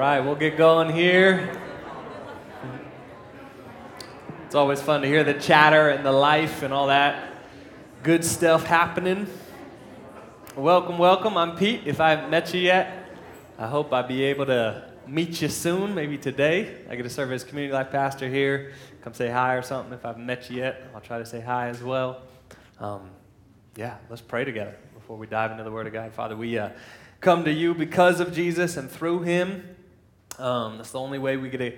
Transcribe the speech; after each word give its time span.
right, 0.00 0.20
we'll 0.20 0.34
get 0.34 0.56
going 0.56 0.88
here. 0.88 1.60
It's 4.46 4.54
always 4.54 4.80
fun 4.80 5.02
to 5.02 5.06
hear 5.06 5.24
the 5.24 5.34
chatter 5.34 5.90
and 5.90 6.06
the 6.06 6.10
life 6.10 6.62
and 6.62 6.72
all 6.72 6.86
that 6.86 7.34
good 8.02 8.24
stuff 8.24 8.64
happening. 8.64 9.26
Welcome, 10.56 10.96
welcome. 10.96 11.36
I'm 11.36 11.54
Pete. 11.54 11.82
If 11.84 12.00
I 12.00 12.12
haven't 12.12 12.30
met 12.30 12.54
you 12.54 12.60
yet, 12.60 13.14
I 13.58 13.66
hope 13.66 13.92
I'll 13.92 14.08
be 14.08 14.22
able 14.22 14.46
to 14.46 14.90
meet 15.06 15.42
you 15.42 15.48
soon, 15.48 15.94
maybe 15.94 16.16
today. 16.16 16.76
I 16.88 16.96
get 16.96 17.02
to 17.02 17.10
serve 17.10 17.30
as 17.32 17.44
community 17.44 17.74
life 17.74 17.90
pastor 17.90 18.26
here. 18.26 18.72
Come 19.02 19.12
say 19.12 19.28
hi 19.28 19.52
or 19.52 19.60
something. 19.60 19.92
If 19.92 20.06
I 20.06 20.08
haven't 20.08 20.24
met 20.24 20.48
you 20.48 20.62
yet, 20.62 20.82
I'll 20.94 21.02
try 21.02 21.18
to 21.18 21.26
say 21.26 21.42
hi 21.42 21.68
as 21.68 21.82
well. 21.82 22.22
Um, 22.78 23.10
yeah, 23.76 23.98
let's 24.08 24.22
pray 24.22 24.46
together 24.46 24.78
before 24.94 25.18
we 25.18 25.26
dive 25.26 25.50
into 25.50 25.62
the 25.62 25.70
Word 25.70 25.86
of 25.86 25.92
God. 25.92 26.10
Father, 26.14 26.38
we 26.38 26.56
uh, 26.56 26.70
come 27.20 27.44
to 27.44 27.52
you 27.52 27.74
because 27.74 28.18
of 28.20 28.32
Jesus 28.32 28.78
and 28.78 28.90
through 28.90 29.24
Him. 29.24 29.76
Um, 30.40 30.78
that's 30.78 30.90
the 30.90 30.98
only 30.98 31.18
way 31.18 31.36
we 31.36 31.50
get 31.50 31.58
to 31.58 31.74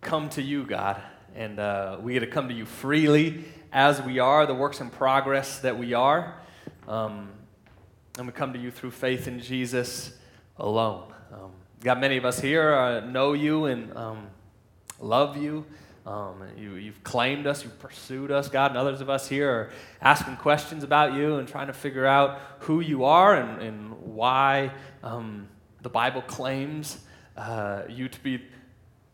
come 0.00 0.30
to 0.30 0.42
you, 0.42 0.64
God. 0.64 1.02
And 1.36 1.60
uh, 1.60 1.98
we 2.00 2.14
get 2.14 2.20
to 2.20 2.26
come 2.26 2.48
to 2.48 2.54
you 2.54 2.64
freely 2.64 3.44
as 3.70 4.00
we 4.00 4.18
are, 4.18 4.46
the 4.46 4.54
works 4.54 4.80
in 4.80 4.88
progress 4.88 5.58
that 5.58 5.78
we 5.78 5.92
are. 5.92 6.40
Um, 6.86 7.28
and 8.16 8.26
we 8.26 8.32
come 8.32 8.54
to 8.54 8.58
you 8.58 8.70
through 8.70 8.92
faith 8.92 9.28
in 9.28 9.40
Jesus 9.40 10.16
alone. 10.56 11.12
Um, 11.30 11.52
God, 11.82 12.00
many 12.00 12.16
of 12.16 12.24
us 12.24 12.40
here 12.40 12.74
uh, 12.74 13.00
know 13.00 13.34
you 13.34 13.66
and 13.66 13.94
um, 13.94 14.28
love 14.98 15.36
you. 15.36 15.66
Um, 16.06 16.42
you, 16.56 16.76
have 16.86 17.04
claimed 17.04 17.46
us, 17.46 17.62
you've 17.62 17.78
pursued 17.78 18.30
us, 18.30 18.48
God, 18.48 18.70
and 18.70 18.78
others 18.78 19.02
of 19.02 19.10
us 19.10 19.28
here 19.28 19.50
are 19.50 19.70
asking 20.00 20.36
questions 20.36 20.82
about 20.82 21.12
you 21.12 21.36
and 21.36 21.46
trying 21.46 21.66
to 21.66 21.74
figure 21.74 22.06
out 22.06 22.40
who 22.60 22.80
you 22.80 23.04
are 23.04 23.34
and, 23.34 23.60
and 23.60 23.92
why 24.00 24.72
um, 25.02 25.46
the 25.82 25.90
Bible 25.90 26.22
claims 26.22 27.04
uh, 27.38 27.84
you 27.88 28.08
to 28.08 28.20
be 28.20 28.42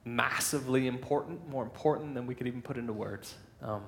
massively 0.04 0.86
important, 0.86 1.48
more 1.48 1.62
important 1.62 2.14
than 2.14 2.26
we 2.26 2.34
could 2.34 2.46
even 2.46 2.62
put 2.62 2.76
into 2.76 2.92
words. 2.92 3.34
Um, 3.62 3.82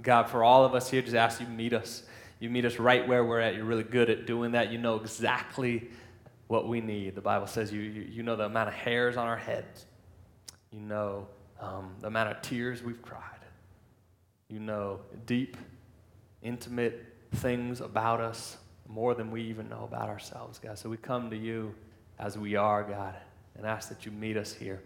God, 0.00 0.30
for 0.30 0.42
all 0.42 0.64
of 0.64 0.74
us 0.74 0.90
here, 0.90 1.02
just 1.02 1.14
ask 1.14 1.40
you 1.40 1.46
to 1.46 1.52
meet 1.52 1.72
us. 1.72 2.04
You 2.38 2.48
meet 2.48 2.64
us 2.64 2.78
right 2.78 3.06
where 3.06 3.24
we're 3.24 3.40
at. 3.40 3.54
You're 3.54 3.64
really 3.64 3.84
good 3.84 4.08
at 4.08 4.26
doing 4.26 4.52
that. 4.52 4.72
You 4.72 4.78
know 4.78 4.96
exactly 4.96 5.90
what 6.48 6.68
we 6.68 6.80
need. 6.80 7.14
The 7.14 7.20
Bible 7.20 7.46
says 7.46 7.72
you, 7.72 7.80
you, 7.80 8.02
you 8.02 8.22
know 8.22 8.36
the 8.36 8.44
amount 8.44 8.68
of 8.68 8.74
hairs 8.74 9.16
on 9.16 9.26
our 9.26 9.36
heads. 9.36 9.86
You 10.70 10.80
know 10.80 11.28
um, 11.60 11.94
the 12.00 12.06
amount 12.06 12.30
of 12.30 12.42
tears 12.42 12.82
we've 12.82 13.02
cried. 13.02 13.20
You 14.48 14.60
know 14.60 15.00
deep, 15.26 15.56
intimate 16.42 17.04
things 17.34 17.80
about 17.80 18.20
us 18.20 18.58
more 18.88 19.14
than 19.14 19.30
we 19.30 19.42
even 19.42 19.68
know 19.68 19.88
about 19.90 20.08
ourselves, 20.08 20.58
God. 20.58 20.78
So 20.78 20.90
we 20.90 20.96
come 20.96 21.30
to 21.30 21.36
you 21.36 21.74
as 22.18 22.36
we 22.36 22.56
are, 22.56 22.82
God, 22.82 23.14
and 23.56 23.66
ask 23.66 23.88
that 23.88 24.04
you 24.06 24.12
meet 24.12 24.36
us 24.36 24.54
here. 24.54 24.80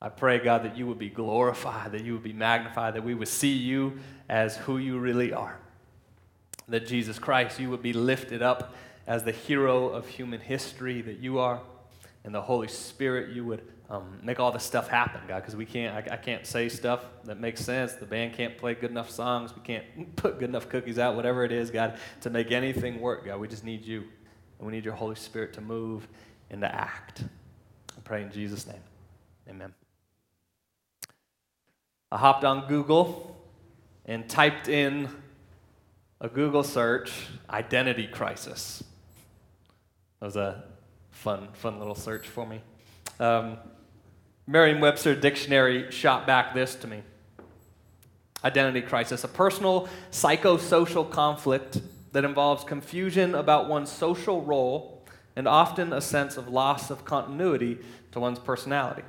I 0.00 0.10
pray, 0.10 0.38
God, 0.38 0.64
that 0.64 0.76
you 0.76 0.86
would 0.86 0.98
be 0.98 1.08
glorified, 1.08 1.92
that 1.92 2.04
you 2.04 2.12
would 2.12 2.22
be 2.22 2.32
magnified, 2.32 2.94
that 2.94 3.04
we 3.04 3.14
would 3.14 3.28
see 3.28 3.52
you 3.52 3.98
as 4.28 4.56
who 4.56 4.78
you 4.78 4.98
really 4.98 5.32
are. 5.32 5.58
That 6.68 6.86
Jesus 6.86 7.18
Christ, 7.18 7.58
you 7.58 7.70
would 7.70 7.82
be 7.82 7.92
lifted 7.92 8.42
up 8.42 8.74
as 9.06 9.22
the 9.22 9.32
hero 9.32 9.88
of 9.88 10.06
human 10.06 10.40
history 10.40 11.00
that 11.02 11.18
you 11.18 11.38
are, 11.38 11.60
and 12.24 12.34
the 12.34 12.42
Holy 12.42 12.68
Spirit, 12.68 13.30
you 13.34 13.44
would 13.44 13.62
um, 13.88 14.18
make 14.22 14.40
all 14.40 14.50
this 14.50 14.64
stuff 14.64 14.88
happen, 14.88 15.20
God, 15.28 15.36
because 15.42 15.54
we 15.54 15.64
can't, 15.64 15.94
I, 15.94 16.14
I, 16.14 16.16
can't 16.16 16.44
say 16.44 16.68
stuff 16.68 17.04
that 17.24 17.38
makes 17.38 17.64
sense. 17.64 17.92
The 17.92 18.04
band 18.04 18.34
can't 18.34 18.58
play 18.58 18.74
good 18.74 18.90
enough 18.90 19.10
songs. 19.10 19.54
We 19.54 19.62
can't 19.62 19.84
put 20.16 20.40
good 20.40 20.48
enough 20.48 20.68
cookies 20.68 20.98
out, 20.98 21.14
whatever 21.14 21.44
it 21.44 21.52
is, 21.52 21.70
God, 21.70 21.98
to 22.22 22.30
make 22.30 22.50
anything 22.50 23.00
work, 23.00 23.26
God. 23.26 23.38
We 23.38 23.46
just 23.46 23.64
need 23.64 23.84
you, 23.84 24.02
and 24.58 24.66
we 24.66 24.72
need 24.72 24.84
your 24.84 24.94
Holy 24.94 25.14
Spirit 25.14 25.52
to 25.54 25.60
move 25.60 26.08
and 26.50 26.60
to 26.60 26.74
act. 26.74 27.24
I 27.96 28.00
pray 28.04 28.22
in 28.22 28.30
Jesus' 28.30 28.66
name. 28.66 28.82
Amen. 29.48 29.74
I 32.10 32.18
hopped 32.18 32.44
on 32.44 32.68
Google 32.68 33.36
and 34.04 34.28
typed 34.28 34.68
in 34.68 35.08
a 36.20 36.28
Google 36.28 36.62
search, 36.62 37.12
identity 37.50 38.06
crisis. 38.06 38.82
That 40.20 40.26
was 40.26 40.36
a 40.36 40.64
fun, 41.10 41.48
fun 41.52 41.78
little 41.78 41.94
search 41.94 42.26
for 42.28 42.46
me. 42.46 42.60
Um, 43.18 43.58
Merriam 44.46 44.80
Webster 44.80 45.14
Dictionary 45.14 45.90
shot 45.90 46.26
back 46.26 46.54
this 46.54 46.74
to 46.76 46.86
me 46.86 47.02
Identity 48.44 48.82
crisis, 48.82 49.24
a 49.24 49.28
personal 49.28 49.88
psychosocial 50.12 51.10
conflict 51.10 51.80
that 52.12 52.24
involves 52.24 52.62
confusion 52.62 53.34
about 53.34 53.68
one's 53.68 53.90
social 53.90 54.42
role 54.42 54.95
and 55.36 55.46
often 55.46 55.92
a 55.92 56.00
sense 56.00 56.36
of 56.36 56.48
loss 56.48 56.90
of 56.90 57.04
continuity 57.04 57.78
to 58.12 58.18
one's 58.18 58.38
personality. 58.38 59.02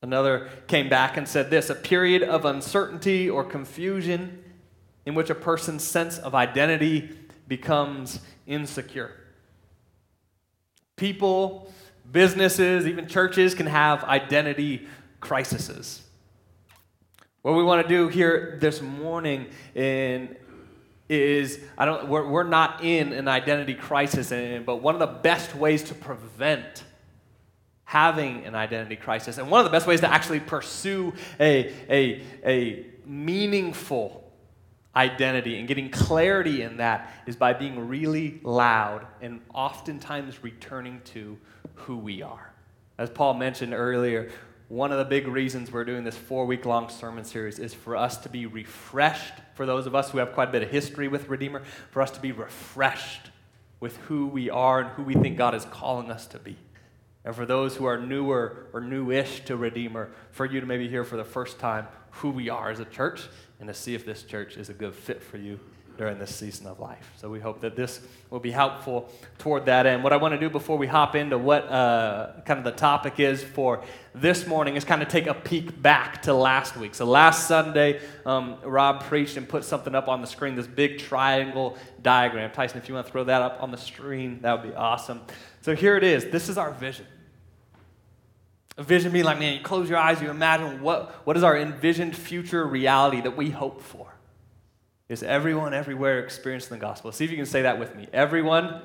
Another 0.00 0.48
came 0.68 0.88
back 0.88 1.16
and 1.16 1.26
said 1.26 1.50
this 1.50 1.68
a 1.68 1.74
period 1.74 2.22
of 2.22 2.44
uncertainty 2.44 3.28
or 3.28 3.42
confusion 3.42 4.44
in 5.04 5.14
which 5.14 5.28
a 5.28 5.34
person's 5.34 5.82
sense 5.82 6.18
of 6.18 6.34
identity 6.34 7.10
becomes 7.48 8.20
insecure. 8.46 9.10
People, 10.96 11.72
businesses, 12.10 12.86
even 12.86 13.08
churches 13.08 13.54
can 13.54 13.66
have 13.66 14.04
identity 14.04 14.86
crises. 15.20 16.02
What 17.42 17.54
we 17.54 17.62
want 17.62 17.82
to 17.82 17.88
do 17.88 18.08
here 18.08 18.58
this 18.60 18.82
morning 18.82 19.46
in, 19.74 20.36
is 21.08 21.60
I 21.76 21.84
don't 21.84 22.08
we're, 22.08 22.26
we're 22.26 22.42
not 22.44 22.84
in 22.84 23.12
an 23.12 23.28
identity 23.28 23.74
crisis, 23.74 24.30
but 24.64 24.76
one 24.76 24.94
of 24.94 25.00
the 25.00 25.06
best 25.06 25.54
ways 25.54 25.82
to 25.84 25.94
prevent 25.94 26.84
having 27.88 28.44
an 28.44 28.54
identity 28.54 28.96
crisis. 28.96 29.38
And 29.38 29.50
one 29.50 29.60
of 29.60 29.64
the 29.64 29.70
best 29.70 29.86
ways 29.86 30.00
to 30.00 30.12
actually 30.12 30.40
pursue 30.40 31.14
a, 31.40 31.72
a, 31.88 32.22
a 32.44 32.86
meaningful 33.06 34.30
identity 34.94 35.58
and 35.58 35.66
getting 35.66 35.88
clarity 35.90 36.60
in 36.60 36.76
that 36.76 37.10
is 37.26 37.34
by 37.34 37.54
being 37.54 37.88
really 37.88 38.40
loud 38.42 39.06
and 39.22 39.40
oftentimes 39.54 40.42
returning 40.42 41.00
to 41.06 41.38
who 41.76 41.96
we 41.96 42.20
are. 42.20 42.52
As 42.98 43.08
Paul 43.08 43.32
mentioned 43.32 43.72
earlier, 43.72 44.30
one 44.68 44.92
of 44.92 44.98
the 44.98 45.04
big 45.04 45.26
reasons 45.26 45.72
we're 45.72 45.84
doing 45.84 46.04
this 46.04 46.16
four 46.16 46.44
week 46.44 46.66
long 46.66 46.90
sermon 46.90 47.24
series 47.24 47.58
is 47.58 47.72
for 47.72 47.96
us 47.96 48.18
to 48.18 48.28
be 48.28 48.44
refreshed, 48.44 49.32
for 49.54 49.64
those 49.64 49.86
of 49.86 49.94
us 49.94 50.10
who 50.10 50.18
have 50.18 50.32
quite 50.32 50.50
a 50.50 50.52
bit 50.52 50.62
of 50.62 50.70
history 50.70 51.08
with 51.08 51.28
Redeemer, 51.28 51.62
for 51.90 52.02
us 52.02 52.10
to 52.10 52.20
be 52.20 52.32
refreshed 52.32 53.30
with 53.80 53.96
who 53.96 54.26
we 54.26 54.50
are 54.50 54.80
and 54.80 54.90
who 54.90 55.02
we 55.02 55.14
think 55.14 55.38
God 55.38 55.54
is 55.54 55.64
calling 55.64 56.10
us 56.10 56.26
to 56.28 56.38
be. 56.38 56.56
And 57.24 57.34
for 57.34 57.46
those 57.46 57.76
who 57.76 57.86
are 57.86 57.96
newer 57.96 58.66
or 58.74 58.80
newish 58.82 59.40
to 59.46 59.56
Redeemer, 59.56 60.10
for 60.32 60.44
you 60.44 60.60
to 60.60 60.66
maybe 60.66 60.88
hear 60.88 61.04
for 61.04 61.16
the 61.16 61.24
first 61.24 61.58
time 61.58 61.86
who 62.18 62.30
we 62.30 62.48
are 62.48 62.70
as 62.70 62.80
a 62.80 62.84
church 62.84 63.22
and 63.60 63.68
to 63.68 63.74
see 63.74 63.94
if 63.94 64.04
this 64.04 64.22
church 64.22 64.56
is 64.56 64.68
a 64.68 64.74
good 64.74 64.94
fit 64.94 65.22
for 65.22 65.36
you 65.36 65.58
during 65.98 66.16
this 66.18 66.34
season 66.34 66.66
of 66.68 66.78
life. 66.78 67.12
So 67.16 67.28
we 67.28 67.40
hope 67.40 67.60
that 67.60 67.74
this 67.74 68.00
will 68.30 68.38
be 68.38 68.52
helpful 68.52 69.10
toward 69.38 69.66
that 69.66 69.84
end. 69.84 70.04
What 70.04 70.12
I 70.12 70.16
want 70.16 70.32
to 70.32 70.38
do 70.38 70.48
before 70.48 70.78
we 70.78 70.86
hop 70.86 71.16
into 71.16 71.36
what 71.36 71.68
uh, 71.68 72.34
kind 72.46 72.58
of 72.58 72.64
the 72.64 72.70
topic 72.70 73.18
is 73.18 73.42
for 73.42 73.82
this 74.14 74.46
morning 74.46 74.76
is 74.76 74.84
kind 74.84 75.02
of 75.02 75.08
take 75.08 75.26
a 75.26 75.34
peek 75.34 75.82
back 75.82 76.22
to 76.22 76.32
last 76.32 76.76
week. 76.76 76.94
So 76.94 77.04
last 77.04 77.48
Sunday, 77.48 78.00
um, 78.24 78.58
Rob 78.62 79.02
preached 79.02 79.36
and 79.36 79.48
put 79.48 79.64
something 79.64 79.94
up 79.94 80.08
on 80.08 80.20
the 80.20 80.26
screen, 80.28 80.54
this 80.54 80.68
big 80.68 80.98
triangle 80.98 81.76
diagram. 82.00 82.52
Tyson, 82.52 82.78
if 82.78 82.88
you 82.88 82.94
want 82.94 83.06
to 83.06 83.12
throw 83.12 83.24
that 83.24 83.42
up 83.42 83.60
on 83.60 83.72
the 83.72 83.76
screen, 83.76 84.40
that 84.42 84.52
would 84.52 84.70
be 84.70 84.76
awesome. 84.76 85.20
So 85.62 85.74
here 85.74 85.96
it 85.96 86.04
is. 86.04 86.26
This 86.26 86.48
is 86.48 86.56
our 86.56 86.70
vision. 86.70 87.06
A 88.78 88.84
vision 88.84 89.10
being 89.10 89.24
like, 89.24 89.40
man, 89.40 89.54
you 89.54 89.60
close 89.60 89.90
your 89.90 89.98
eyes, 89.98 90.22
you 90.22 90.30
imagine 90.30 90.80
what, 90.80 91.10
what 91.26 91.36
is 91.36 91.42
our 91.42 91.58
envisioned 91.58 92.16
future 92.16 92.64
reality 92.64 93.20
that 93.20 93.36
we 93.36 93.50
hope 93.50 93.82
for? 93.82 94.14
Is 95.08 95.24
everyone 95.24 95.74
everywhere 95.74 96.20
experiencing 96.20 96.70
the 96.70 96.80
gospel? 96.80 97.10
See 97.10 97.24
if 97.24 97.32
you 97.32 97.36
can 97.36 97.46
say 97.46 97.62
that 97.62 97.80
with 97.80 97.96
me. 97.96 98.06
Everyone, 98.12 98.82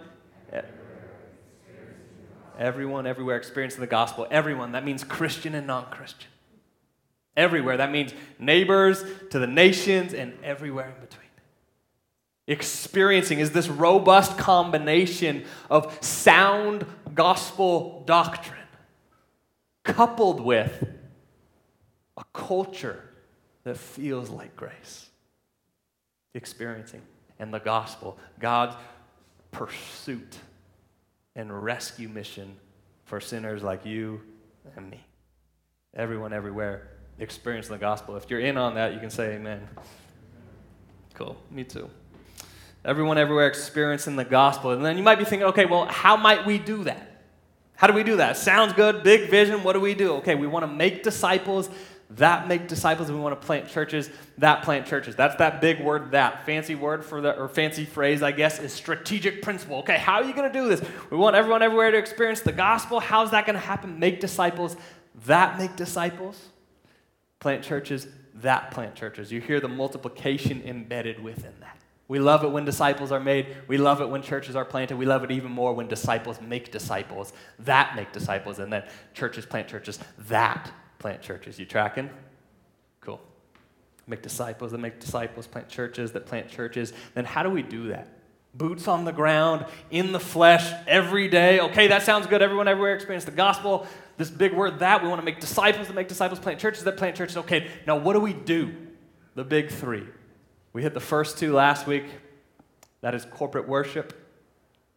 everyone 2.58 3.06
everywhere 3.06 3.38
experiencing 3.38 3.82
the 3.82 3.88
gospel. 3.88 4.26
Everyone, 4.32 4.72
that 4.72 4.84
means 4.84 5.04
Christian 5.04 5.54
and 5.54 5.68
non 5.68 5.86
Christian. 5.92 6.32
Everywhere, 7.38 7.78
that 7.78 7.92
means 7.92 8.14
neighbors 8.40 9.04
to 9.30 9.38
the 9.38 9.48
nations 9.48 10.16
and 10.16 10.34
everywhere 10.44 10.88
in 10.88 11.02
between. 11.02 11.20
Experiencing 12.48 13.40
is 13.40 13.52
this 13.52 13.68
robust 13.68 14.40
combination 14.40 15.46
of 15.70 16.04
sound 16.04 16.84
gospel 17.14 18.02
doctrine 18.08 18.63
coupled 19.84 20.40
with 20.40 20.88
a 22.18 22.24
culture 22.34 23.04
that 23.64 23.78
feels 23.78 24.30
like 24.30 24.56
grace. 24.56 25.10
Experiencing 26.34 27.02
and 27.40 27.54
the 27.54 27.60
gospel, 27.60 28.18
God's 28.40 28.76
pursuit 29.52 30.38
and 31.36 31.64
rescue 31.64 32.10
mission 32.10 32.56
for 33.06 33.20
sinners 33.20 33.64
like 33.64 33.86
you 33.86 34.22
and 34.76 34.90
me. 34.90 35.04
Everyone 35.96 36.34
everywhere 36.34 36.90
experiencing 37.20 37.74
the 37.74 37.80
gospel. 37.80 38.16
If 38.16 38.30
you're 38.30 38.40
in 38.40 38.58
on 38.58 38.76
that, 38.76 38.94
you 38.94 39.00
can 39.00 39.10
say 39.10 39.36
amen. 39.36 39.68
Cool, 41.14 41.38
me 41.52 41.64
too. 41.64 41.90
Everyone 42.84 43.18
everywhere 43.18 43.48
experiencing 43.48 44.16
the 44.16 44.26
gospel. 44.26 44.72
And 44.72 44.84
then 44.84 44.98
you 44.98 45.04
might 45.04 45.20
be 45.20 45.26
thinking, 45.26 45.48
okay, 45.50 45.66
well, 45.66 45.86
how 45.86 46.18
might 46.18 46.46
we 46.46 46.58
do 46.58 46.84
that? 46.86 47.13
How 47.84 47.88
do 47.88 47.94
we 47.96 48.04
do 48.04 48.16
that? 48.16 48.38
Sounds 48.38 48.72
good, 48.72 49.04
big 49.04 49.30
vision. 49.30 49.62
What 49.62 49.74
do 49.74 49.82
we 49.82 49.94
do? 49.94 50.14
Okay, 50.14 50.36
we 50.36 50.48
want 50.48 50.64
to 50.64 50.72
make 50.72 51.04
disciples. 51.04 51.70
That 52.12 52.48
make 52.48 52.70
disciples 52.70 53.12
we 53.12 53.20
want 53.20 53.38
to 53.42 53.46
plant 53.46 53.68
churches 53.68 54.10
that 54.38 54.64
plant 54.64 54.88
churches. 54.88 55.18
That's 55.18 55.36
that 55.36 55.60
big 55.60 55.82
word 55.82 56.12
that. 56.12 56.46
Fancy 56.46 56.76
word 56.76 57.04
for 57.04 57.20
the 57.20 57.38
or 57.38 57.50
fancy 57.50 57.84
phrase 57.84 58.24
i 58.24 58.32
guess 58.32 58.58
is 58.58 58.72
strategic 58.72 59.42
principle. 59.42 59.80
Okay 59.80 59.98
how 59.98 60.22
are 60.22 60.24
you 60.24 60.34
going 60.34 60.50
to 60.50 60.58
do 60.58 60.70
this? 60.70 60.82
We 61.12 61.18
want 61.18 61.36
everyone 61.36 61.62
everywhere 61.62 61.92
to 61.92 61.98
experience 61.98 62.40
the 62.40 62.54
gospel. 62.54 63.02
How's 63.02 63.32
that 63.32 63.46
going 63.46 63.56
to 63.56 63.66
happen? 63.66 64.00
Make 64.00 64.22
disciples 64.22 64.78
that 65.26 65.58
make 65.58 65.76
disciples. 65.76 66.42
Plant 67.42 67.66
churches 67.66 68.08
that 68.36 68.72
plant 68.72 68.96
churches. 68.96 69.30
You 69.30 69.42
hear 69.42 69.60
the 69.60 69.68
multiplication 69.68 70.62
embedded 70.66 71.22
within 71.22 71.52
that 71.60 71.83
we 72.14 72.20
love 72.20 72.44
it 72.44 72.52
when 72.52 72.64
disciples 72.64 73.12
are 73.12 73.20
made. 73.20 73.58
We 73.68 73.80
love 73.80 74.00
it 74.00 74.08
when 74.08 74.22
churches 74.22 74.56
are 74.56 74.64
planted. 74.64 75.00
We 75.00 75.08
love 75.08 75.24
it 75.24 75.32
even 75.32 75.52
more 75.52 75.74
when 75.74 75.88
disciples 75.88 76.40
make 76.40 76.72
disciples, 76.72 77.34
that 77.58 77.96
make 77.96 78.12
disciples, 78.12 78.60
and 78.60 78.72
then 78.72 78.84
churches 79.16 79.48
plant 79.48 79.68
churches, 79.68 79.98
that 80.28 80.72
plant 81.00 81.24
churches. 81.24 81.58
You 81.58 81.66
tracking? 81.66 82.12
Cool. 83.02 83.20
Make 84.06 84.22
disciples 84.22 84.74
that 84.74 84.78
make 84.78 85.00
disciples, 85.00 85.48
plant 85.48 85.70
churches 85.70 86.12
that 86.12 86.28
plant 86.28 86.50
churches. 86.50 86.94
Then 87.16 87.26
how 87.26 87.42
do 87.42 87.50
we 87.50 87.64
do 87.64 87.88
that? 87.88 88.08
Boots 88.54 88.88
on 88.88 89.06
the 89.06 89.12
ground, 89.12 89.66
in 89.90 90.12
the 90.12 90.20
flesh, 90.20 90.72
every 90.86 91.28
day. 91.30 91.62
Okay, 91.62 91.88
that 91.88 92.04
sounds 92.04 92.28
good. 92.28 92.44
Everyone 92.44 92.68
everywhere 92.68 92.94
experience 92.94 93.26
the 93.26 93.32
gospel. 93.32 93.88
This 94.18 94.30
big 94.30 94.54
word 94.54 94.78
that 94.78 95.02
we 95.02 95.10
want 95.10 95.20
to 95.20 95.26
make 95.26 95.40
disciples 95.40 95.88
that 95.88 95.96
make 95.96 96.10
disciples, 96.10 96.40
plant 96.40 96.60
churches 96.60 96.84
that 96.84 96.96
plant 96.96 97.16
churches. 97.16 97.38
Okay, 97.38 97.72
now 97.88 97.98
what 97.98 98.14
do 98.14 98.20
we 98.20 98.34
do? 98.34 98.72
The 99.34 99.44
big 99.44 99.72
three. 99.72 100.06
We 100.74 100.82
hit 100.82 100.96
the 100.96 101.00
first 101.00 101.38
two 101.38 101.54
last 101.54 101.86
week. 101.86 102.06
That 103.02 103.14
is 103.14 103.26
corporate 103.26 103.68
worship, 103.68 104.14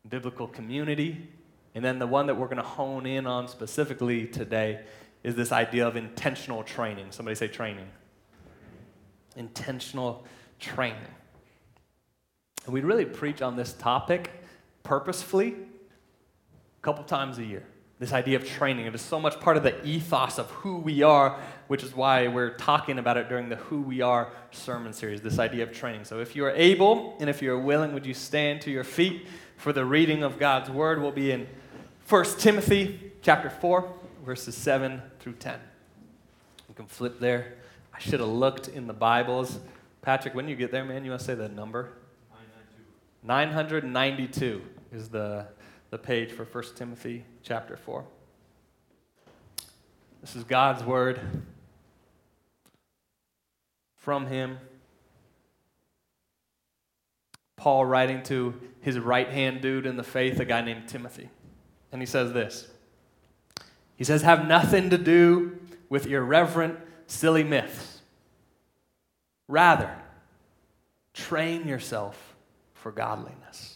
biblical 0.09 0.49
community, 0.49 1.29
and 1.75 1.85
then 1.85 1.99
the 1.99 2.07
one 2.07 2.27
that 2.29 2.37
we're 2.37 2.47
going 2.47 2.57
to 2.57 2.63
hone 2.63 3.05
in 3.05 3.27
on 3.27 3.47
specifically 3.47 4.27
today 4.27 4.81
is 5.23 5.35
this 5.35 5.53
idea 5.53 5.87
of 5.87 5.97
intentional 5.97 6.63
training. 6.63 7.09
Somebody 7.11 7.35
say 7.35 7.49
training. 7.49 7.89
Intentional 9.37 10.25
training. 10.59 10.97
And 12.65 12.73
we 12.73 12.81
really 12.81 13.05
preach 13.05 13.43
on 13.43 13.57
this 13.57 13.75
topic 13.75 14.31
purposefully 14.83 15.49
a 15.49 16.83
couple 16.83 17.05
times 17.05 17.37
a 17.39 17.45
year. 17.45 17.67
This 17.99 18.13
idea 18.13 18.37
of 18.37 18.47
training. 18.47 18.85
It 18.85 18.95
is 18.95 19.01
so 19.01 19.19
much 19.19 19.41
part 19.41 19.57
of 19.57 19.63
the 19.63 19.83
ethos 19.87 20.39
of 20.39 20.51
who 20.51 20.77
we 20.77 21.03
are, 21.03 21.41
which 21.67 21.83
is 21.83 21.95
why 21.95 22.29
we're 22.29 22.51
talking 22.51 22.99
about 22.99 23.17
it 23.17 23.29
during 23.29 23.49
the 23.49 23.57
Who 23.57 23.81
We 23.81 24.03
Are 24.03 24.31
sermon 24.51 24.93
series, 24.93 25.23
this 25.23 25.39
idea 25.39 25.63
of 25.63 25.73
training. 25.73 26.05
So 26.05 26.21
if 26.21 26.37
you 26.37 26.45
are 26.45 26.51
able 26.51 27.17
and 27.21 27.31
if 27.31 27.41
you 27.41 27.53
are 27.53 27.59
willing, 27.59 27.95
would 27.95 28.05
you 28.05 28.13
stand 28.13 28.61
to 28.63 28.71
your 28.71 28.85
feet 28.85 29.27
for 29.57 29.73
the 29.73 29.85
reading 29.85 30.23
of 30.23 30.39
God's 30.39 30.69
word? 30.69 31.01
We'll 31.01 31.11
be 31.11 31.31
in 31.33 31.47
1 32.09 32.25
Timothy 32.39 33.13
chapter 33.23 33.49
4 33.49 33.93
verses 34.27 34.57
7 34.57 35.01
through 35.21 35.35
10. 35.35 35.59
You 36.69 36.75
can 36.75 36.87
flip 36.87 37.21
there. 37.21 37.55
I 37.95 38.01
should 38.01 38.21
have 38.21 38.29
looked 38.29 38.69
in 38.69 38.89
the 38.89 38.93
Bibles. 38.93 39.61
Patrick, 40.03 40.35
when 40.35 40.49
you 40.49 40.57
get 40.57 40.71
there, 40.71 40.85
man, 40.85 41.05
you 41.05 41.13
want 41.13 41.21
to 41.21 41.27
say 41.27 41.35
the 41.35 41.49
number? 41.49 41.93
992. 43.23 43.93
992 43.93 44.63
is 44.93 45.09
the, 45.09 45.47
the 45.91 45.99
page 45.99 46.33
for 46.33 46.45
1 46.45 46.65
Timothy 46.75 47.25
chapter 47.43 47.77
4. 47.77 48.05
This 50.21 50.37
is 50.37 50.45
God's 50.45 50.83
word 50.83 51.21
from 53.97 54.27
him. 54.27 54.59
Paul 57.57 57.85
writing 57.85 58.23
to 58.25 58.55
his 58.81 58.99
right 58.99 59.29
hand 59.29 59.61
dude 59.61 59.87
in 59.87 59.97
the 59.97 60.03
faith, 60.03 60.39
a 60.41 60.45
guy 60.45 60.61
named 60.61 60.89
Timothy. 60.89 61.31
And 61.93 62.03
he 62.03 62.07
says 62.07 62.33
this 62.33 62.69
he 63.97 64.05
says, 64.05 64.23
have 64.23 64.47
nothing 64.47 64.91
to 64.91 64.99
do 64.99 65.59
with 65.89 66.07
irreverent, 66.07 66.79
silly 67.07 67.45
myths. 67.45 68.03
Rather, 69.49 69.91
train 71.15 71.67
yourself 71.67 72.37
for 72.75 72.93
godliness. 72.93 73.76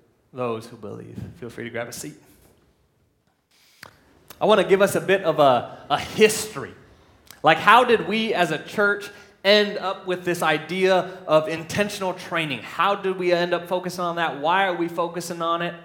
those 0.33 0.65
who 0.65 0.77
believe. 0.77 1.17
Feel 1.39 1.49
free 1.49 1.65
to 1.65 1.69
grab 1.69 1.87
a 1.87 1.93
seat. 1.93 2.15
I 4.39 4.45
want 4.45 4.61
to 4.61 4.67
give 4.67 4.81
us 4.81 4.95
a 4.95 5.01
bit 5.01 5.23
of 5.23 5.39
a, 5.39 5.85
a 5.89 5.99
history. 5.99 6.73
Like, 7.43 7.57
how 7.57 7.83
did 7.83 8.07
we 8.07 8.33
as 8.33 8.51
a 8.51 8.57
church 8.57 9.09
end 9.43 9.77
up 9.77 10.07
with 10.07 10.23
this 10.23 10.41
idea 10.41 11.11
of 11.27 11.47
intentional 11.47 12.13
training? 12.13 12.59
How 12.59 12.95
did 12.95 13.17
we 13.17 13.31
end 13.31 13.53
up 13.53 13.67
focusing 13.67 14.01
on 14.01 14.15
that? 14.15 14.39
Why 14.39 14.67
are 14.67 14.75
we 14.75 14.87
focusing 14.87 15.41
on 15.41 15.61
it? 15.61 15.75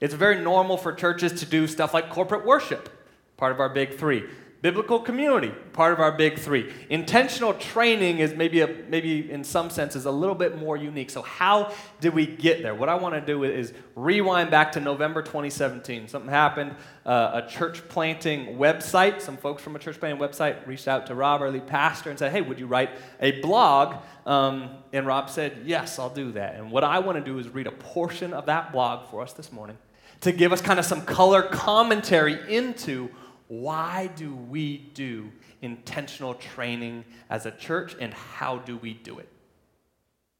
It's 0.00 0.14
very 0.14 0.40
normal 0.40 0.76
for 0.76 0.92
churches 0.92 1.40
to 1.40 1.46
do 1.46 1.66
stuff 1.66 1.94
like 1.94 2.10
corporate 2.10 2.44
worship, 2.44 2.88
part 3.36 3.52
of 3.52 3.60
our 3.60 3.68
big 3.68 3.96
three. 3.96 4.24
Biblical 4.62 4.98
community, 4.98 5.52
part 5.74 5.92
of 5.92 6.00
our 6.00 6.12
big 6.12 6.38
three. 6.38 6.72
Intentional 6.88 7.52
training 7.52 8.20
is 8.20 8.34
maybe, 8.34 8.62
a, 8.62 8.68
maybe 8.88 9.30
in 9.30 9.44
some 9.44 9.68
senses 9.68 10.06
a 10.06 10.10
little 10.10 10.34
bit 10.34 10.56
more 10.58 10.78
unique. 10.78 11.10
So, 11.10 11.20
how 11.20 11.74
did 12.00 12.14
we 12.14 12.26
get 12.26 12.62
there? 12.62 12.74
What 12.74 12.88
I 12.88 12.94
want 12.94 13.14
to 13.14 13.20
do 13.20 13.44
is 13.44 13.74
rewind 13.94 14.50
back 14.50 14.72
to 14.72 14.80
November 14.80 15.20
2017. 15.20 16.08
Something 16.08 16.30
happened. 16.30 16.74
Uh, 17.04 17.42
a 17.44 17.48
church 17.48 17.86
planting 17.88 18.56
website, 18.56 19.20
some 19.20 19.36
folks 19.36 19.62
from 19.62 19.76
a 19.76 19.78
church 19.78 20.00
planting 20.00 20.20
website 20.20 20.66
reached 20.66 20.88
out 20.88 21.06
to 21.08 21.14
Rob, 21.14 21.42
our 21.42 21.50
lead 21.50 21.66
pastor, 21.66 22.08
and 22.08 22.18
said, 22.18 22.32
Hey, 22.32 22.40
would 22.40 22.58
you 22.58 22.66
write 22.66 22.90
a 23.20 23.40
blog? 23.42 24.02
Um, 24.24 24.70
and 24.92 25.06
Rob 25.06 25.28
said, 25.28 25.58
Yes, 25.66 25.98
I'll 25.98 26.08
do 26.08 26.32
that. 26.32 26.54
And 26.54 26.70
what 26.70 26.82
I 26.82 27.00
want 27.00 27.18
to 27.18 27.24
do 27.24 27.38
is 27.38 27.50
read 27.50 27.66
a 27.66 27.72
portion 27.72 28.32
of 28.32 28.46
that 28.46 28.72
blog 28.72 29.10
for 29.10 29.20
us 29.20 29.34
this 29.34 29.52
morning 29.52 29.76
to 30.22 30.32
give 30.32 30.52
us 30.52 30.60
kind 30.60 30.78
of 30.78 30.84
some 30.84 31.02
color 31.02 31.42
commentary 31.42 32.38
into 32.54 33.10
why 33.48 34.08
do 34.16 34.34
we 34.34 34.78
do 34.94 35.30
intentional 35.62 36.34
training 36.34 37.04
as 37.30 37.46
a 37.46 37.50
church 37.50 37.94
and 38.00 38.12
how 38.12 38.58
do 38.58 38.76
we 38.76 38.94
do 38.94 39.18
it? 39.18 39.28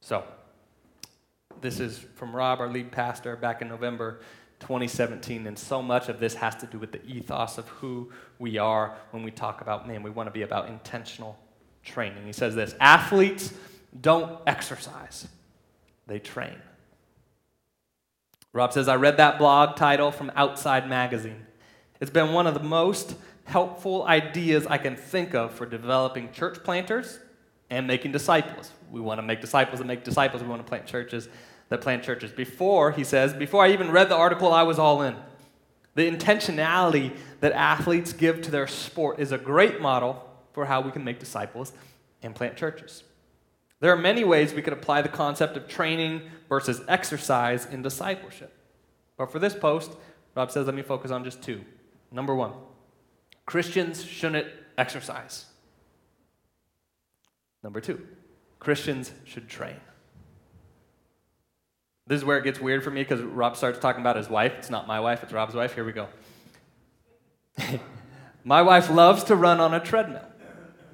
So, 0.01 0.23
this 1.61 1.79
is 1.79 1.97
from 2.15 2.35
Rob, 2.35 2.59
our 2.59 2.69
lead 2.69 2.91
pastor, 2.91 3.35
back 3.35 3.61
in 3.61 3.67
November 3.67 4.19
2017, 4.59 5.47
and 5.47 5.57
so 5.57 5.81
much 5.81 6.09
of 6.09 6.19
this 6.19 6.33
has 6.35 6.55
to 6.55 6.65
do 6.65 6.79
with 6.79 6.91
the 6.91 7.03
ethos 7.05 7.57
of 7.57 7.67
who 7.67 8.11
we 8.39 8.57
are 8.57 8.95
when 9.11 9.23
we 9.23 9.31
talk 9.31 9.61
about, 9.61 9.87
man, 9.87 10.03
we 10.03 10.09
want 10.09 10.27
to 10.27 10.31
be 10.31 10.41
about 10.41 10.67
intentional 10.67 11.37
training. 11.83 12.25
He 12.25 12.33
says 12.33 12.55
this 12.55 12.75
athletes 12.79 13.53
don't 13.99 14.39
exercise, 14.45 15.27
they 16.07 16.19
train. 16.19 16.55
Rob 18.53 18.73
says, 18.73 18.87
I 18.87 18.95
read 18.95 19.17
that 19.17 19.37
blog 19.37 19.75
title 19.75 20.11
from 20.11 20.31
Outside 20.35 20.89
Magazine. 20.89 21.45
It's 21.99 22.11
been 22.11 22.33
one 22.33 22.47
of 22.47 22.53
the 22.53 22.63
most 22.63 23.15
helpful 23.45 24.03
ideas 24.03 24.67
I 24.67 24.77
can 24.77 24.95
think 24.95 25.33
of 25.33 25.53
for 25.53 25.65
developing 25.65 26.31
church 26.31 26.63
planters 26.63 27.19
and 27.69 27.87
making 27.87 28.11
disciples. 28.11 28.71
We 28.91 29.01
want 29.01 29.19
to 29.19 29.23
make 29.23 29.41
disciples 29.41 29.79
that 29.79 29.85
make 29.85 30.03
disciples. 30.03 30.41
We 30.41 30.49
want 30.49 30.65
to 30.65 30.69
plant 30.69 30.85
churches 30.85 31.29
that 31.69 31.81
plant 31.81 32.03
churches. 32.03 32.31
Before, 32.31 32.91
he 32.91 33.03
says, 33.03 33.33
before 33.33 33.63
I 33.63 33.71
even 33.71 33.91
read 33.91 34.09
the 34.09 34.15
article, 34.15 34.53
I 34.53 34.63
was 34.63 34.79
all 34.79 35.01
in. 35.01 35.15
The 35.95 36.09
intentionality 36.09 37.15
that 37.39 37.53
athletes 37.53 38.13
give 38.13 38.41
to 38.43 38.51
their 38.51 38.67
sport 38.67 39.19
is 39.19 39.31
a 39.31 39.37
great 39.37 39.81
model 39.81 40.23
for 40.53 40.65
how 40.65 40.81
we 40.81 40.91
can 40.91 41.03
make 41.03 41.19
disciples 41.19 41.73
and 42.21 42.33
plant 42.35 42.55
churches. 42.55 43.03
There 43.79 43.91
are 43.91 43.97
many 43.97 44.23
ways 44.23 44.53
we 44.53 44.61
could 44.61 44.73
apply 44.73 45.01
the 45.01 45.09
concept 45.09 45.57
of 45.57 45.67
training 45.67 46.21
versus 46.49 46.81
exercise 46.87 47.65
in 47.65 47.81
discipleship. 47.81 48.53
But 49.17 49.31
for 49.31 49.39
this 49.39 49.55
post, 49.55 49.91
Rob 50.35 50.51
says, 50.51 50.67
let 50.67 50.75
me 50.75 50.81
focus 50.83 51.11
on 51.11 51.23
just 51.23 51.41
two. 51.41 51.63
Number 52.11 52.33
one, 52.33 52.53
Christians 53.45 54.03
shouldn't 54.03 54.47
exercise. 54.77 55.45
Number 57.63 57.81
two, 57.81 58.05
Christians 58.59 59.11
should 59.25 59.49
train. 59.49 59.75
This 62.07 62.19
is 62.19 62.25
where 62.25 62.37
it 62.37 62.43
gets 62.45 62.61
weird 62.61 62.83
for 62.83 62.91
me 62.91 63.01
because 63.01 63.21
Rob 63.21 63.57
starts 63.57 63.79
talking 63.79 64.01
about 64.01 64.15
his 64.15 64.29
wife. 64.29 64.53
It's 64.57 64.69
not 64.69 64.87
my 64.87 64.99
wife, 64.99 65.23
it's 65.23 65.33
Rob's 65.33 65.55
wife. 65.55 65.75
Here 65.75 65.83
we 65.83 65.91
go. 65.91 66.07
my 68.43 68.61
wife 68.61 68.89
loves 68.89 69.25
to 69.25 69.35
run 69.35 69.59
on 69.59 69.73
a 69.73 69.79
treadmill. 69.79 70.23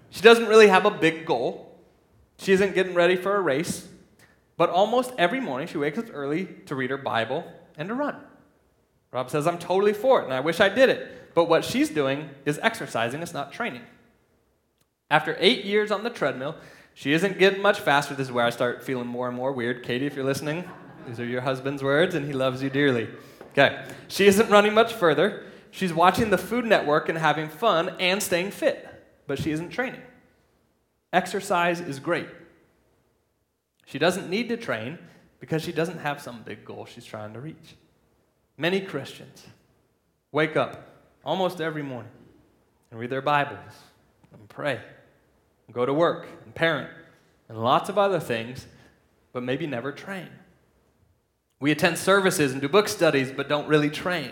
She 0.09 0.21
doesn't 0.21 0.47
really 0.47 0.67
have 0.67 0.85
a 0.85 0.91
big 0.91 1.25
goal. 1.25 1.77
She 2.37 2.51
isn't 2.51 2.73
getting 2.73 2.95
ready 2.95 3.15
for 3.15 3.35
a 3.35 3.41
race, 3.41 3.87
but 4.57 4.69
almost 4.69 5.11
every 5.17 5.39
morning 5.39 5.67
she 5.67 5.77
wakes 5.77 5.99
up 5.99 6.05
early 6.11 6.45
to 6.65 6.75
read 6.75 6.89
her 6.89 6.97
Bible 6.97 7.45
and 7.77 7.89
to 7.89 7.95
run. 7.95 8.15
Rob 9.13 9.29
says, 9.29 9.45
I'm 9.47 9.59
totally 9.59 9.93
for 9.93 10.21
it, 10.21 10.25
and 10.25 10.33
I 10.33 10.39
wish 10.39 10.59
I 10.59 10.69
did 10.69 10.89
it. 10.89 11.33
But 11.35 11.45
what 11.45 11.63
she's 11.63 11.89
doing 11.89 12.29
is 12.45 12.59
exercising, 12.61 13.21
it's 13.21 13.33
not 13.33 13.53
training. 13.53 13.83
After 15.09 15.37
eight 15.39 15.63
years 15.63 15.91
on 15.91 16.03
the 16.03 16.09
treadmill, 16.09 16.55
she 16.95 17.13
isn't 17.13 17.37
getting 17.37 17.61
much 17.61 17.79
faster. 17.79 18.15
This 18.15 18.27
is 18.27 18.33
where 18.33 18.45
I 18.45 18.49
start 18.49 18.83
feeling 18.83 19.07
more 19.07 19.27
and 19.27 19.37
more 19.37 19.51
weird. 19.51 19.83
Katie, 19.83 20.07
if 20.07 20.15
you're 20.15 20.25
listening, 20.25 20.63
these 21.07 21.19
are 21.19 21.25
your 21.25 21.41
husband's 21.41 21.83
words, 21.83 22.15
and 22.15 22.25
he 22.25 22.33
loves 22.33 22.63
you 22.63 22.71
dearly. 22.71 23.07
Okay. 23.51 23.85
She 24.07 24.25
isn't 24.25 24.49
running 24.49 24.73
much 24.73 24.93
further. 24.93 25.43
She's 25.69 25.93
watching 25.93 26.31
the 26.31 26.37
Food 26.37 26.65
Network 26.65 27.07
and 27.07 27.17
having 27.17 27.49
fun 27.49 27.95
and 27.99 28.21
staying 28.21 28.51
fit, 28.51 28.87
but 29.27 29.37
she 29.39 29.51
isn't 29.51 29.69
training. 29.69 30.01
Exercise 31.11 31.79
is 31.79 31.99
great. 31.99 32.27
She 33.85 33.99
doesn't 33.99 34.29
need 34.29 34.49
to 34.49 34.57
train 34.57 34.97
because 35.39 35.61
she 35.61 35.71
doesn't 35.71 35.99
have 35.99 36.21
some 36.21 36.41
big 36.41 36.65
goal 36.65 36.85
she's 36.85 37.05
trying 37.05 37.33
to 37.33 37.39
reach. 37.39 37.75
Many 38.57 38.81
Christians 38.81 39.47
wake 40.31 40.55
up 40.55 40.87
almost 41.25 41.59
every 41.59 41.81
morning 41.81 42.11
and 42.91 42.99
read 42.99 43.09
their 43.09 43.21
Bibles 43.21 43.73
and 44.31 44.47
pray 44.47 44.79
and 45.65 45.73
go 45.73 45.85
to 45.85 45.93
work 45.93 46.27
and 46.45 46.53
parent 46.53 46.89
and 47.49 47.57
lots 47.57 47.89
of 47.89 47.97
other 47.97 48.19
things, 48.19 48.67
but 49.31 49.41
maybe 49.41 49.65
never 49.65 49.91
train. 49.91 50.29
We 51.59 51.71
attend 51.71 51.97
services 51.97 52.51
and 52.51 52.61
do 52.61 52.69
book 52.69 52.87
studies, 52.87 53.31
but 53.31 53.49
don't 53.49 53.67
really 53.67 53.89
train. 53.89 54.31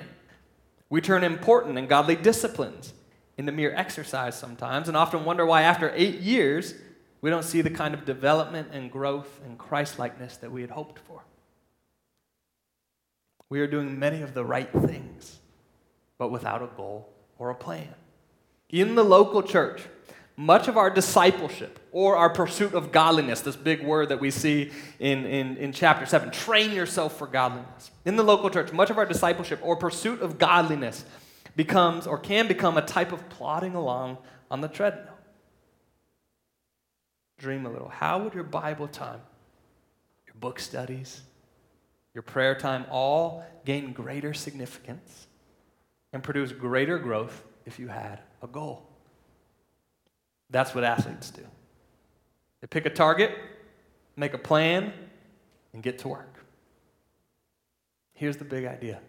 We 0.90 1.02
turn 1.02 1.24
important 1.24 1.78
and 1.78 1.88
godly 1.88 2.16
disciplines 2.16 2.94
into 3.38 3.52
mere 3.52 3.74
exercise 3.74 4.38
sometimes, 4.38 4.88
and 4.88 4.98
often 4.98 5.26
wonder 5.26 5.46
why, 5.46 5.64
after 5.64 5.92
eight 5.96 6.20
years, 6.20 6.76
we 7.22 7.30
don't 7.30 7.46
see 7.46 7.62
the 7.62 7.70
kind 7.70 7.94
of 7.94 8.06
development 8.06 8.70
and 8.74 8.92
growth 8.92 9.40
and 9.46 9.58
Christlikeness 9.58 10.38
that 10.38 10.52
we 10.52 10.62
had 10.62 10.72
hoped 10.72 11.00
for. 11.00 11.21
We 13.52 13.60
are 13.60 13.68
doing 13.68 14.00
many 14.00 14.22
of 14.22 14.34
the 14.34 14.46
right 14.46 14.72
things, 14.72 15.38
but 16.18 16.32
without 16.32 16.64
a 16.64 16.68
goal 16.68 17.10
or 17.38 17.50
a 17.50 17.56
plan. 17.56 17.94
In 18.70 18.96
the 18.96 19.04
local 19.04 19.44
church, 19.44 19.82
much 20.38 20.70
of 20.70 20.78
our 20.78 20.90
discipleship 20.90 21.78
or 21.92 22.16
our 22.16 22.30
pursuit 22.30 22.74
of 22.74 22.94
godliness, 22.94 23.42
this 23.42 23.58
big 23.58 23.84
word 23.84 24.08
that 24.08 24.22
we 24.22 24.32
see 24.32 24.72
in, 25.00 25.26
in, 25.26 25.58
in 25.58 25.74
chapter 25.74 26.06
7, 26.06 26.32
train 26.32 26.72
yourself 26.72 27.18
for 27.18 27.28
godliness. 27.28 27.92
In 28.06 28.16
the 28.16 28.24
local 28.24 28.50
church, 28.50 28.72
much 28.72 28.90
of 28.90 28.98
our 28.98 29.06
discipleship 29.06 29.60
or 29.62 29.76
pursuit 29.76 30.22
of 30.22 30.38
godliness 30.38 31.04
becomes 31.58 32.08
or 32.08 32.18
can 32.18 32.48
become 32.48 32.78
a 32.78 32.82
type 32.82 33.12
of 33.12 33.28
plodding 33.28 33.76
along 33.76 34.18
on 34.50 34.62
the 34.62 34.70
treadmill. 34.70 35.18
Dream 37.38 37.66
a 37.66 37.70
little. 37.70 37.90
How 37.90 38.18
would 38.24 38.34
your 38.34 38.46
Bible 38.46 38.88
time, 38.88 39.20
your 40.26 40.36
book 40.40 40.58
studies, 40.58 41.24
your 42.14 42.22
prayer 42.24 42.56
time 42.56 42.86
all 42.90 43.46
gain 43.66 43.94
greater 43.94 44.34
significance 44.34 45.28
and 46.14 46.22
produce 46.22 46.52
greater 46.52 47.00
growth 47.00 47.44
if 47.66 47.80
you 47.80 47.88
had 47.88 48.20
a 48.42 48.48
goal? 48.48 48.88
That's 50.50 50.76
what 50.76 50.84
athletes 50.84 51.30
do. 51.32 51.44
They 52.60 52.68
pick 52.68 52.86
a 52.86 52.90
target, 52.90 53.32
make 54.16 54.34
a 54.34 54.38
plan, 54.38 54.94
and 55.74 55.82
get 55.82 56.00
to 56.00 56.10
work. 56.10 56.44
Here's 58.14 58.38
the 58.38 58.46
big 58.46 58.66
idea 58.66 59.00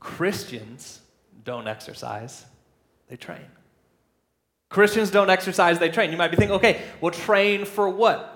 Christians 0.00 1.00
don't 1.44 1.68
exercise, 1.68 2.44
they 3.08 3.16
train. 3.16 3.46
Christians 4.70 5.10
don't 5.10 5.28
exercise, 5.28 5.78
they 5.78 5.90
train. 5.90 6.10
You 6.10 6.16
might 6.16 6.30
be 6.30 6.36
thinking, 6.36 6.56
okay, 6.56 6.82
well, 7.00 7.10
train 7.12 7.66
for 7.66 7.88
what? 7.90 8.31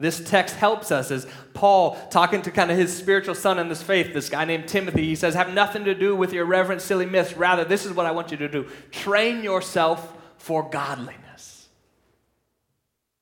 This 0.00 0.18
text 0.18 0.56
helps 0.56 0.90
us 0.90 1.10
as 1.10 1.26
Paul, 1.52 1.94
talking 2.10 2.40
to 2.42 2.50
kind 2.50 2.70
of 2.70 2.78
his 2.78 2.96
spiritual 2.96 3.34
son 3.34 3.58
in 3.58 3.68
this 3.68 3.82
faith, 3.82 4.14
this 4.14 4.30
guy 4.30 4.46
named 4.46 4.66
Timothy, 4.66 5.04
he 5.04 5.14
says, 5.14 5.34
have 5.34 5.52
nothing 5.52 5.84
to 5.84 5.94
do 5.94 6.16
with 6.16 6.32
your 6.32 6.46
irreverent, 6.46 6.80
silly 6.80 7.04
myths. 7.04 7.36
Rather, 7.36 7.64
this 7.64 7.84
is 7.84 7.92
what 7.92 8.06
I 8.06 8.10
want 8.10 8.30
you 8.30 8.38
to 8.38 8.48
do 8.48 8.66
train 8.90 9.44
yourself 9.44 10.16
for 10.38 10.68
godliness. 10.68 11.68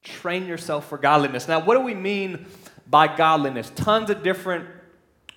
Train 0.04 0.46
yourself 0.46 0.88
for 0.88 0.98
godliness. 0.98 1.48
Now, 1.48 1.58
what 1.58 1.74
do 1.74 1.80
we 1.80 1.94
mean 1.94 2.46
by 2.88 3.14
godliness? 3.14 3.70
Tons 3.74 4.08
of 4.08 4.22
different 4.22 4.68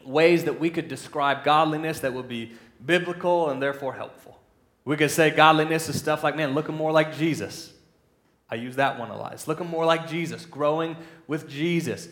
ways 0.05 0.43
that 0.43 0.59
we 0.59 0.69
could 0.69 0.87
describe 0.87 1.43
godliness 1.43 2.01
that 2.01 2.13
would 2.13 2.27
be 2.27 2.51
biblical 2.85 3.49
and 3.49 3.61
therefore 3.61 3.93
helpful. 3.93 4.39
We 4.85 4.95
could 4.95 5.11
say 5.11 5.31
godliness 5.31 5.89
is 5.89 5.99
stuff 5.99 6.23
like, 6.23 6.35
man, 6.35 6.53
looking 6.53 6.75
more 6.75 6.91
like 6.91 7.17
Jesus. 7.17 7.73
I 8.51 8.55
use 8.55 8.75
that 8.75 8.99
one 8.99 9.09
a 9.09 9.17
lot. 9.17 9.31
It's 9.31 9.47
looking 9.47 9.67
more 9.67 9.85
like 9.85 10.09
Jesus, 10.09 10.45
growing 10.45 10.97
with 11.25 11.49
Jesus, 11.49 12.09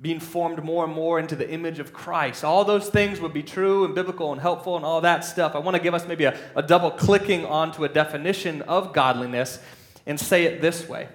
being 0.00 0.18
formed 0.18 0.62
more 0.64 0.84
and 0.84 0.92
more 0.92 1.20
into 1.20 1.36
the 1.36 1.48
image 1.48 1.78
of 1.78 1.92
Christ. 1.92 2.42
All 2.42 2.64
those 2.64 2.88
things 2.88 3.20
would 3.20 3.32
be 3.32 3.44
true 3.44 3.84
and 3.84 3.94
biblical 3.94 4.32
and 4.32 4.40
helpful 4.40 4.74
and 4.74 4.84
all 4.84 5.00
that 5.02 5.24
stuff. 5.24 5.54
I 5.54 5.60
want 5.60 5.76
to 5.76 5.82
give 5.82 5.94
us 5.94 6.08
maybe 6.08 6.24
a, 6.24 6.36
a 6.56 6.62
double 6.62 6.90
clicking 6.90 7.46
onto 7.46 7.84
a 7.84 7.88
definition 7.88 8.62
of 8.62 8.92
godliness 8.92 9.60
and 10.04 10.18
say 10.18 10.44
it 10.44 10.60
this 10.60 10.88
way 10.88 11.06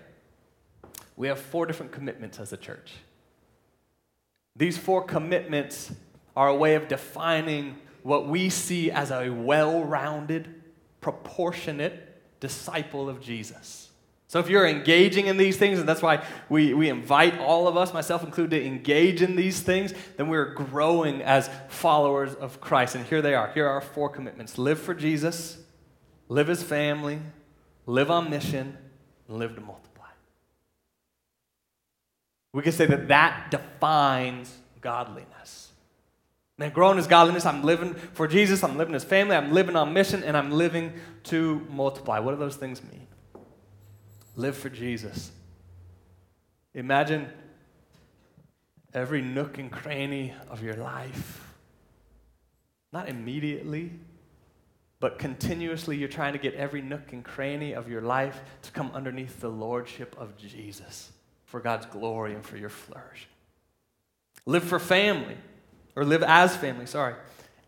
We 1.17 1.27
have 1.27 1.39
four 1.39 1.65
different 1.65 1.91
commitments 1.91 2.39
as 2.39 2.53
a 2.53 2.57
church. 2.57 2.93
These 4.55 4.77
four 4.77 5.03
commitments 5.03 5.91
are 6.37 6.47
a 6.47 6.55
way 6.55 6.75
of 6.75 6.87
defining 6.87 7.75
what 8.03 8.29
we 8.29 8.49
see 8.49 8.89
as 8.89 9.11
a 9.11 9.29
well 9.29 9.83
rounded, 9.83 10.47
proportionate 11.01 12.39
disciple 12.39 13.09
of 13.09 13.19
Jesus. 13.19 13.88
So 14.29 14.37
if 14.37 14.47
you're 14.47 14.67
engaging 14.67 15.25
in 15.25 15.37
these 15.37 15.57
things, 15.57 15.79
and 15.79 15.89
that's 15.89 16.03
why 16.03 16.23
we, 16.49 16.71
we 16.75 16.87
invite 16.87 17.39
all 17.39 17.67
of 17.67 17.75
us, 17.75 17.95
myself 17.95 18.23
included, 18.23 18.59
to 18.59 18.65
engage 18.65 19.23
in 19.23 19.35
these 19.35 19.59
things, 19.59 19.91
then 20.17 20.27
we're 20.27 20.53
growing 20.53 21.23
as 21.23 21.49
followers 21.67 22.35
of 22.35 22.61
Christ. 22.61 22.93
And 22.93 23.03
here 23.07 23.23
they 23.23 23.33
are. 23.33 23.47
Here 23.53 23.65
are 23.65 23.71
our 23.71 23.81
four 23.81 24.07
commitments 24.07 24.59
live 24.59 24.79
for 24.79 24.93
Jesus, 24.93 25.57
live 26.27 26.47
as 26.47 26.61
family, 26.61 27.19
live 27.87 28.11
on 28.11 28.29
mission, 28.29 28.77
and 29.27 29.37
live 29.39 29.55
to 29.55 29.61
multiply. 29.61 30.05
We 32.53 32.61
can 32.61 32.71
say 32.71 32.85
that 32.85 33.07
that 33.07 33.49
defines 33.49 34.55
godliness. 34.79 35.71
Man, 36.59 36.69
growing 36.69 36.99
as 36.99 37.07
godliness, 37.07 37.47
I'm 37.47 37.63
living 37.63 37.95
for 38.13 38.27
Jesus, 38.27 38.63
I'm 38.63 38.77
living 38.77 38.93
as 38.93 39.03
family, 39.03 39.35
I'm 39.35 39.53
living 39.53 39.75
on 39.75 39.91
mission, 39.91 40.23
and 40.23 40.37
I'm 40.37 40.51
living 40.51 40.93
to 41.23 41.65
multiply. 41.71 42.19
What 42.19 42.33
do 42.33 42.37
those 42.37 42.57
things 42.57 42.83
mean? 42.83 43.07
Live 44.39 44.55
for 44.55 44.69
Jesus. 44.69 45.31
Imagine 46.73 47.27
every 48.93 49.21
nook 49.21 49.57
and 49.57 49.69
cranny 49.69 50.33
of 50.49 50.63
your 50.63 50.75
life. 50.75 51.45
Not 52.93 53.09
immediately, 53.09 53.91
but 55.01 55.19
continuously, 55.19 55.97
you're 55.97 56.07
trying 56.07 56.31
to 56.31 56.39
get 56.39 56.53
every 56.53 56.81
nook 56.81 57.11
and 57.11 57.21
cranny 57.21 57.73
of 57.73 57.89
your 57.89 57.99
life 57.99 58.39
to 58.61 58.71
come 58.71 58.91
underneath 58.93 59.41
the 59.41 59.49
lordship 59.49 60.15
of 60.17 60.37
Jesus 60.37 61.11
for 61.43 61.59
God's 61.59 61.87
glory 61.87 62.33
and 62.33 62.45
for 62.45 62.55
your 62.55 62.69
flourish. 62.69 63.27
Live 64.45 64.63
for 64.63 64.79
family, 64.79 65.35
or 65.97 66.05
live 66.05 66.23
as 66.23 66.55
family, 66.55 66.85
sorry. 66.85 67.15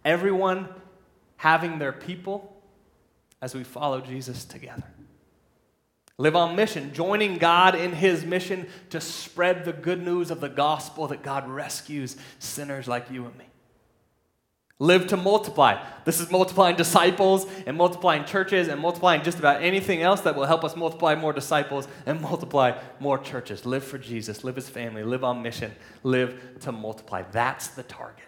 Everyone 0.05 0.69
having 1.35 1.79
their 1.79 1.91
people 1.91 2.55
as 3.41 3.53
we 3.53 3.65
follow 3.65 3.99
Jesus 3.99 4.45
together. 4.45 4.85
Live 6.17 6.35
on 6.35 6.55
mission, 6.55 6.93
joining 6.93 7.37
God 7.37 7.73
in 7.73 7.93
his 7.93 8.25
mission 8.25 8.67
to 8.89 9.01
spread 9.01 9.65
the 9.65 9.73
good 9.73 10.03
news 10.03 10.29
of 10.29 10.39
the 10.39 10.49
gospel 10.49 11.07
that 11.07 11.23
God 11.23 11.49
rescues 11.49 12.15
sinners 12.39 12.87
like 12.87 13.09
you 13.09 13.25
and 13.25 13.37
me. 13.37 13.45
Live 14.81 15.05
to 15.07 15.17
multiply. 15.17 15.79
This 16.05 16.19
is 16.19 16.31
multiplying 16.31 16.75
disciples 16.75 17.45
and 17.67 17.77
multiplying 17.77 18.25
churches 18.25 18.67
and 18.67 18.81
multiplying 18.81 19.21
just 19.21 19.37
about 19.37 19.61
anything 19.61 20.01
else 20.01 20.21
that 20.21 20.35
will 20.35 20.45
help 20.45 20.63
us 20.63 20.75
multiply 20.75 21.13
more 21.13 21.33
disciples 21.33 21.87
and 22.07 22.19
multiply 22.19 22.75
more 22.99 23.19
churches. 23.19 23.63
Live 23.63 23.83
for 23.83 23.99
Jesus, 23.99 24.43
live 24.43 24.57
as 24.57 24.67
family, 24.67 25.03
live 25.03 25.23
on 25.23 25.43
mission, 25.43 25.71
live 26.01 26.57
to 26.61 26.71
multiply. 26.71 27.21
That's 27.31 27.67
the 27.67 27.83
target. 27.83 28.25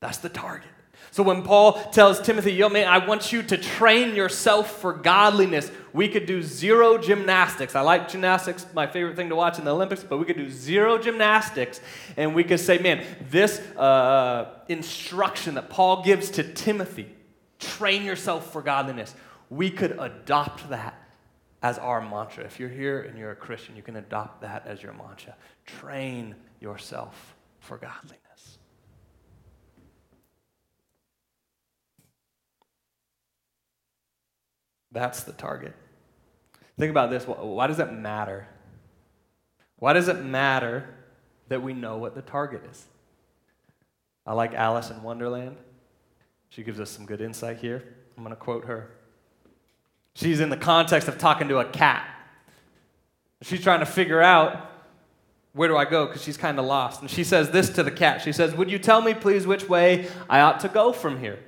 That's 0.00 0.18
the 0.18 0.28
target. 0.28 0.68
So 1.10 1.22
when 1.22 1.42
Paul 1.42 1.74
tells 1.92 2.20
Timothy, 2.20 2.52
yo, 2.52 2.68
man, 2.68 2.86
I 2.88 3.06
want 3.06 3.32
you 3.32 3.42
to 3.44 3.56
train 3.56 4.14
yourself 4.14 4.80
for 4.80 4.92
godliness, 4.92 5.70
we 5.92 6.08
could 6.08 6.26
do 6.26 6.42
zero 6.42 6.98
gymnastics. 6.98 7.74
I 7.74 7.80
like 7.80 8.08
gymnastics, 8.08 8.66
my 8.74 8.86
favorite 8.86 9.16
thing 9.16 9.30
to 9.30 9.36
watch 9.36 9.58
in 9.58 9.64
the 9.64 9.74
Olympics, 9.74 10.04
but 10.04 10.18
we 10.18 10.26
could 10.26 10.36
do 10.36 10.50
zero 10.50 10.98
gymnastics 10.98 11.80
and 12.18 12.34
we 12.34 12.44
could 12.44 12.60
say, 12.60 12.78
man, 12.78 13.02
this 13.30 13.60
uh, 13.78 14.58
instruction 14.68 15.54
that 15.54 15.70
Paul 15.70 16.02
gives 16.02 16.30
to 16.32 16.42
Timothy, 16.42 17.08
train 17.58 18.04
yourself 18.04 18.52
for 18.52 18.60
godliness, 18.60 19.14
we 19.48 19.70
could 19.70 19.98
adopt 19.98 20.68
that 20.68 21.00
as 21.62 21.78
our 21.78 22.00
mantra. 22.00 22.44
If 22.44 22.60
you're 22.60 22.68
here 22.68 23.00
and 23.00 23.18
you're 23.18 23.30
a 23.30 23.36
Christian, 23.36 23.74
you 23.74 23.82
can 23.82 23.96
adopt 23.96 24.42
that 24.42 24.66
as 24.66 24.82
your 24.82 24.92
mantra. 24.92 25.34
Train 25.64 26.34
yourself 26.60 27.36
for 27.60 27.78
godliness. 27.78 28.25
That's 34.96 35.24
the 35.24 35.32
target. 35.32 35.74
Think 36.78 36.90
about 36.90 37.10
this. 37.10 37.24
Why 37.24 37.66
does 37.66 37.80
it 37.80 37.92
matter? 37.92 38.48
Why 39.78 39.92
does 39.92 40.08
it 40.08 40.24
matter 40.24 40.88
that 41.48 41.62
we 41.62 41.74
know 41.74 41.98
what 41.98 42.14
the 42.14 42.22
target 42.22 42.62
is? 42.70 42.86
I 44.26 44.32
like 44.32 44.54
Alice 44.54 44.88
in 44.88 45.02
Wonderland. 45.02 45.58
She 46.48 46.62
gives 46.62 46.80
us 46.80 46.88
some 46.88 47.04
good 47.04 47.20
insight 47.20 47.58
here. 47.58 47.84
I'm 48.16 48.24
going 48.24 48.34
to 48.34 48.40
quote 48.40 48.64
her. 48.64 48.88
She's 50.14 50.40
in 50.40 50.48
the 50.48 50.56
context 50.56 51.08
of 51.08 51.18
talking 51.18 51.48
to 51.48 51.58
a 51.58 51.66
cat. 51.66 52.08
She's 53.42 53.60
trying 53.62 53.80
to 53.80 53.86
figure 53.86 54.22
out 54.22 54.72
where 55.52 55.68
do 55.68 55.76
I 55.76 55.84
go 55.84 56.06
because 56.06 56.22
she's 56.22 56.38
kind 56.38 56.58
of 56.58 56.64
lost. 56.64 57.02
And 57.02 57.10
she 57.10 57.22
says 57.22 57.50
this 57.50 57.68
to 57.68 57.82
the 57.82 57.90
cat. 57.90 58.22
She 58.22 58.32
says, 58.32 58.54
Would 58.54 58.70
you 58.70 58.78
tell 58.78 59.02
me, 59.02 59.12
please, 59.12 59.46
which 59.46 59.68
way 59.68 60.08
I 60.30 60.40
ought 60.40 60.60
to 60.60 60.68
go 60.68 60.90
from 60.90 61.20
here? 61.20 61.38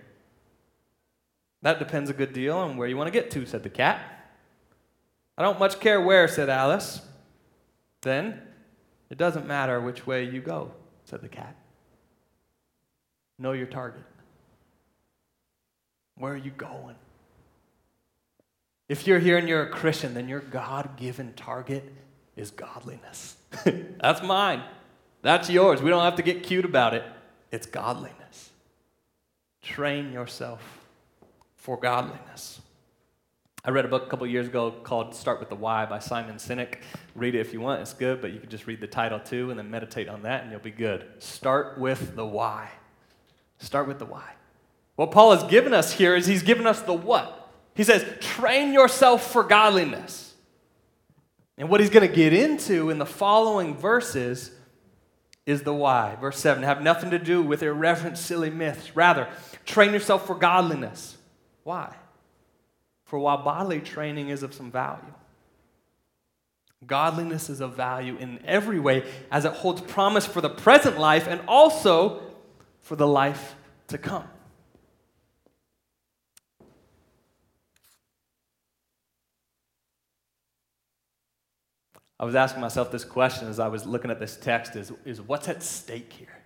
That 1.63 1.79
depends 1.79 2.09
a 2.09 2.15
good 2.15 2.33
deal 2.33 2.57
on 2.57 2.77
where 2.77 2.89
you 2.89 2.97
want 2.97 3.09
to 3.09 3.13
get 3.13 3.31
to, 3.33 3.47
said 3.47 3.63
the 3.63 3.69
cat. 3.69 4.01
I 5.37 5.43
don't 5.43 5.59
much 5.59 5.81
care 5.81 6.01
where, 6.01 6.29
said 6.29 6.49
Alice. 6.49 7.01
Then, 8.03 8.41
it 9.11 9.19
doesn't 9.19 9.47
matter 9.47 9.81
which 9.81 10.07
way 10.07 10.25
you 10.25 10.41
go, 10.41 10.73
said 11.05 11.21
the 11.21 11.29
cat. 11.29 11.57
Know 13.39 13.53
your 13.53 13.67
target. 13.67 14.03
Where 16.17 16.33
are 16.33 16.37
you 16.37 16.51
going? 16.51 16.97
If 18.89 19.07
you're 19.07 19.19
here 19.19 19.37
and 19.37 19.49
you're 19.49 19.63
a 19.63 19.71
Christian, 19.71 20.15
then 20.15 20.29
your 20.29 20.41
God 20.41 20.97
given 20.97 21.33
target 21.35 21.93
is 22.37 22.51
godliness. 22.51 23.37
That's 23.65 24.23
mine. 24.23 24.63
That's 25.23 25.51
yours. 25.51 25.83
We 25.83 25.91
don't 25.91 26.05
have 26.05 26.17
to 26.17 26.23
get 26.23 26.43
cute 26.43 26.65
about 26.65 26.95
it. 26.95 27.05
It's 27.51 27.67
godliness. 27.67 28.51
Train 29.63 30.13
yourself 30.13 30.88
for 31.69 31.77
godliness. 31.77 32.63
I 33.63 33.73
read 33.73 33.85
a 33.85 33.89
book 33.89 34.07
a 34.07 34.09
couple 34.09 34.27
years 34.27 34.47
ago 34.47 34.71
called 34.71 35.15
Start 35.15 35.39
with 35.39 35.51
the 35.51 35.55
Why 35.55 35.85
by 35.85 35.99
Simon 35.99 36.37
Sinek. 36.37 36.77
Read 37.15 37.35
it 37.35 37.41
if 37.41 37.53
you 37.53 37.61
want, 37.61 37.83
it's 37.83 37.93
good, 37.93 38.23
but 38.23 38.33
you 38.33 38.41
can 38.41 38.49
just 38.49 38.67
read 38.67 38.81
the 38.81 38.87
title 38.87 39.21
too 39.21 39.51
and 39.51 39.59
then 39.59 39.71
meditate 39.71 40.09
on 40.09 40.23
that 40.23 40.43
and 40.43 40.51
you'll 40.51 40.61
be 40.61 40.71
good. 40.71 41.05
Start 41.19 41.79
with 41.79 42.17
the 42.17 42.25
why. 42.25 42.71
Start 43.59 43.87
with 43.87 43.99
the 43.99 44.07
why. 44.07 44.31
What 44.97 45.11
Paul 45.11 45.33
has 45.33 45.45
given 45.51 45.75
us 45.75 45.93
here 45.93 46.17
is 46.17 46.25
he's 46.25 46.43
given 46.43 46.67
us 46.67 46.81
the 46.81 46.95
what. 46.95 47.51
He 47.75 47.85
says, 47.85 48.03
train 48.19 48.73
yourself 48.73 49.31
for 49.31 49.45
godliness. 49.45 50.33
And 51.59 51.69
what 51.69 51.81
he's 51.81 51.91
going 51.91 52.09
to 52.09 52.17
get 52.17 52.33
into 52.33 52.89
in 52.89 52.97
the 52.97 53.05
following 53.05 53.77
verses 53.77 54.53
is 55.45 55.65
the 55.65 55.75
why. 55.75 56.17
Verse 56.19 56.39
7 56.39 56.63
have 56.63 56.81
nothing 56.81 57.11
to 57.11 57.19
do 57.19 57.43
with 57.43 57.63
irreverent, 57.63 58.17
silly 58.17 58.49
myths. 58.49 58.97
Rather, 58.97 59.29
train 59.67 59.93
yourself 59.93 60.27
for 60.27 60.35
godliness. 60.35 61.17
Why? 61.65 61.95
For 63.05 63.19
while 63.19 63.39
bodily 63.39 63.81
training 63.81 64.29
is 64.29 64.43
of 64.43 64.55
some 64.55 64.71
value, 64.71 65.15
godliness 66.87 67.51
is 67.51 67.61
of 67.61 67.75
value 67.75 68.17
in 68.19 68.41
every 68.45 68.79
way 68.79 69.05
as 69.31 69.45
it 69.45 69.53
holds 69.53 69.81
promise 69.81 70.27
for 70.27 70.41
the 70.41 70.51
present 70.51 70.99
life 70.99 71.27
and 71.27 71.41
also 71.49 72.23
for 72.81 72.97
the 72.97 73.07
life 73.07 73.57
to 73.89 73.99
come. 73.99 74.29
I 82.21 82.25
was 82.25 82.35
asking 82.35 82.61
myself 82.61 82.91
this 82.91 83.05
question 83.05 83.49
as 83.49 83.61
I 83.61 83.69
was 83.69 83.87
looking 83.87 84.11
at 84.11 84.19
this 84.19 84.37
text 84.37 84.75
is, 84.75 84.93
is 85.05 85.21
what's 85.21 85.49
at 85.49 85.63
stake 85.63 86.13
here? 86.13 86.38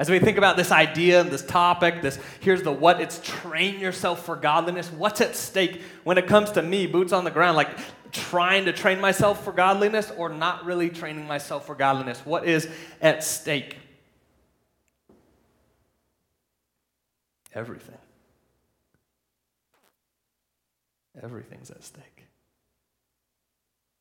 As 0.00 0.08
we 0.08 0.18
think 0.18 0.38
about 0.38 0.56
this 0.56 0.72
idea, 0.72 1.20
and 1.20 1.30
this 1.30 1.44
topic, 1.44 2.00
this 2.00 2.18
here's 2.40 2.62
the 2.62 2.72
what, 2.72 3.02
it's 3.02 3.20
train 3.22 3.78
yourself 3.78 4.24
for 4.24 4.34
godliness. 4.34 4.90
What's 4.90 5.20
at 5.20 5.36
stake 5.36 5.82
when 6.04 6.16
it 6.16 6.26
comes 6.26 6.52
to 6.52 6.62
me, 6.62 6.86
boots 6.86 7.12
on 7.12 7.24
the 7.24 7.30
ground, 7.30 7.54
like 7.54 7.68
trying 8.10 8.64
to 8.64 8.72
train 8.72 8.98
myself 8.98 9.44
for 9.44 9.52
godliness 9.52 10.10
or 10.16 10.30
not 10.30 10.64
really 10.64 10.88
training 10.88 11.26
myself 11.26 11.66
for 11.66 11.74
godliness? 11.74 12.24
What 12.24 12.46
is 12.46 12.66
at 13.02 13.22
stake? 13.22 13.76
Everything. 17.54 17.98
Everything's 21.22 21.70
at 21.70 21.84
stake. 21.84 22.24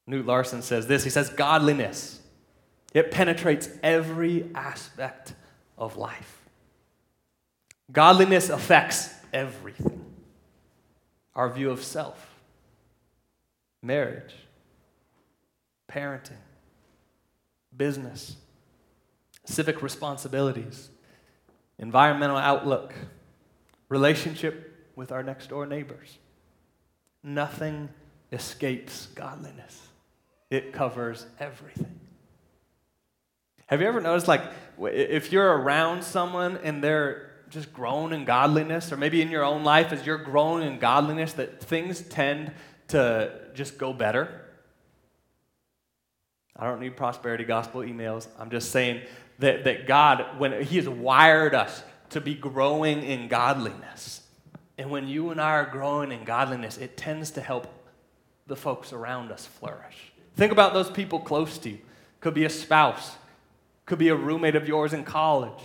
Newt 0.07 0.25
Larson 0.25 0.61
says 0.61 0.87
this 0.87 1.03
he 1.03 1.09
says, 1.09 1.29
Godliness, 1.29 2.21
it 2.93 3.11
penetrates 3.11 3.67
every 3.83 4.49
aspect 4.55 5.33
of 5.79 5.97
life. 5.97 6.41
Godliness 7.91 8.49
affects 8.49 9.11
everything 9.33 10.05
our 11.35 11.49
view 11.49 11.71
of 11.71 11.81
self, 11.81 12.35
marriage, 13.81 14.33
parenting, 15.89 16.33
business, 17.75 18.35
civic 19.45 19.81
responsibilities, 19.81 20.89
environmental 21.77 22.35
outlook, 22.35 22.93
relationship 23.87 24.75
with 24.97 25.13
our 25.13 25.23
next 25.23 25.47
door 25.47 25.65
neighbors. 25.65 26.17
Nothing 27.23 27.87
escapes 28.33 29.07
godliness. 29.15 29.87
It 30.49 30.73
covers 30.73 31.25
everything. 31.39 31.99
Have 33.69 33.81
you 33.81 33.87
ever 33.87 34.01
noticed, 34.01 34.27
like, 34.27 34.41
if 34.81 35.31
you're 35.31 35.55
around 35.59 36.03
someone 36.03 36.57
and 36.63 36.83
they're 36.83 37.29
just 37.51 37.71
growing 37.71 38.13
in 38.13 38.25
godliness, 38.25 38.91
or 38.91 38.97
maybe 38.97 39.21
in 39.21 39.29
your 39.29 39.43
own 39.43 39.63
life 39.63 39.93
as 39.93 40.07
you're 40.07 40.17
growing 40.17 40.65
in 40.65 40.79
godliness, 40.79 41.33
that 41.33 41.61
things 41.61 42.01
tend 42.01 42.51
to 42.87 43.31
just 43.53 43.77
go 43.77 43.93
better? 43.93 44.41
I 46.57 46.65
don't 46.65 46.79
need 46.79 46.97
prosperity 46.97 47.43
gospel 47.43 47.81
emails. 47.81 48.27
I'm 48.39 48.49
just 48.49 48.71
saying 48.71 49.03
that, 49.37 49.65
that 49.65 49.85
God, 49.85 50.39
when 50.39 50.63
He 50.63 50.77
has 50.77 50.89
wired 50.89 51.53
us 51.53 51.83
to 52.09 52.19
be 52.19 52.33
growing 52.33 53.03
in 53.03 53.27
godliness, 53.27 54.23
and 54.79 54.89
when 54.89 55.07
you 55.07 55.29
and 55.29 55.39
I 55.39 55.51
are 55.51 55.69
growing 55.69 56.11
in 56.11 56.23
godliness, 56.23 56.79
it 56.79 56.97
tends 56.97 57.29
to 57.31 57.41
help 57.41 57.67
the 58.47 58.55
folks 58.55 58.93
around 58.93 59.31
us 59.31 59.45
flourish. 59.45 60.11
Think 60.35 60.51
about 60.51 60.73
those 60.73 60.89
people 60.89 61.19
close 61.19 61.59
to 61.59 61.69
you. 61.69 61.77
Could 62.19 62.33
be 62.33 62.45
a 62.45 62.49
spouse, 62.49 63.15
could 63.89 63.97
be 63.97 64.09
a 64.09 64.15
roommate 64.15 64.55
of 64.55 64.67
yours 64.67 64.93
in 64.93 65.03
college, 65.03 65.63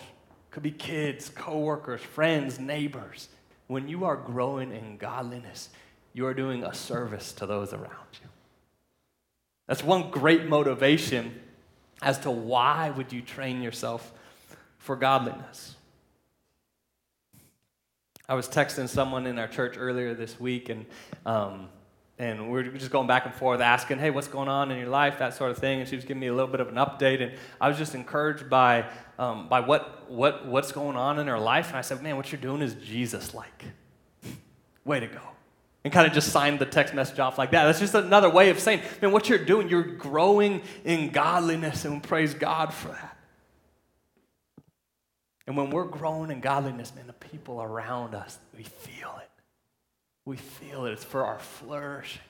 could 0.51 0.63
be 0.63 0.71
kids, 0.71 1.29
coworkers, 1.29 2.01
friends, 2.01 2.59
neighbors. 2.59 3.29
When 3.67 3.87
you 3.87 4.07
are 4.07 4.17
growing 4.17 4.73
in 4.73 4.97
godliness, 4.97 5.69
you 6.15 6.25
are 6.27 6.33
doing 6.33 6.65
a 6.65 6.73
service 6.73 7.35
to 7.35 7.45
those 7.45 7.75
around 7.75 8.09
you. 8.23 8.29
That's 9.67 9.85
one 9.85 10.11
great 10.11 10.47
motivation 10.47 11.39
as 12.01 12.19
to 12.21 12.31
why 12.31 12.89
would 12.97 13.13
you 13.13 13.21
train 13.21 13.61
yourself 13.61 14.11
for 14.79 14.97
godliness. 14.97 15.77
I 18.27 18.35
was 18.35 18.49
texting 18.49 18.89
someone 18.89 19.27
in 19.27 19.39
our 19.39 19.49
church 19.49 19.75
earlier 19.77 20.15
this 20.15 20.41
week, 20.41 20.71
and 20.71 20.87
um, 21.27 21.69
and 22.19 22.51
we 22.51 22.61
are 22.61 22.63
just 22.71 22.93
going 22.93 23.09
back 23.09 23.27
and 23.27 23.35
forth 23.35 23.61
asking, 23.61 23.99
hey, 23.99 24.11
what's 24.11 24.29
going 24.29 24.49
on 24.49 24.71
in 24.71 24.79
your 24.79 24.89
life, 24.89 25.19
that 25.19 25.35
sort 25.35 25.51
of 25.51 25.59
thing. 25.59 25.81
And 25.81 25.89
she 25.89 25.97
was 25.97 26.05
giving 26.05 26.21
me 26.21 26.29
a 26.29 26.33
little 26.33 26.51
bit 26.51 26.61
of 26.61 26.69
an 26.69 26.77
update, 26.77 27.21
and 27.21 27.33
I 27.61 27.69
was 27.69 27.77
just 27.77 27.95
encouraged 27.95 28.49
by, 28.49 28.87
um, 29.19 29.49
by 29.49 29.61
what, 29.61 30.09
what, 30.09 30.47
what's 30.47 30.71
going 30.71 30.97
on 30.97 31.19
in 31.19 31.27
her 31.27 31.39
life. 31.39 31.69
And 31.69 31.77
I 31.77 31.81
said, 31.81 32.03
man, 32.03 32.17
what 32.17 32.31
you're 32.31 32.41
doing 32.41 32.63
is 32.63 32.75
Jesus 32.75 33.35
like. 33.35 33.65
Way 34.85 35.01
to 35.01 35.09
go. 35.09 35.21
And 35.83 35.93
kind 35.93 36.07
of 36.07 36.13
just 36.13 36.31
signed 36.31 36.61
the 36.61 36.67
text 36.67 36.95
message 36.95 37.19
off 37.19 37.37
like 37.37 37.51
that. 37.51 37.65
That's 37.65 37.81
just 37.81 37.95
another 37.95 38.31
way 38.31 38.49
of 38.49 38.59
saying, 38.59 38.81
man, 39.03 39.13
what 39.13 39.29
you're 39.29 39.45
doing, 39.45 39.69
you're 39.69 39.83
growing 39.83 40.63
in 40.85 41.11
godliness, 41.11 41.85
and 41.85 42.03
praise 42.03 42.33
God 42.33 42.73
for 42.73 42.89
that. 42.89 43.19
And 45.47 45.57
when 45.57 45.71
we're 45.71 45.85
growing 45.85 46.31
in 46.31 46.41
godliness, 46.41 46.95
man, 46.95 47.07
the 47.07 47.13
people 47.13 47.61
around 47.61 48.15
us, 48.15 48.39
we 48.57 48.63
feel 48.63 49.15
it. 49.21 49.24
We 50.27 50.37
feel 50.37 50.87
it. 50.87 50.93
It's 50.93 51.05
for 51.05 51.25
our 51.25 51.39
flourishing. 51.39 52.23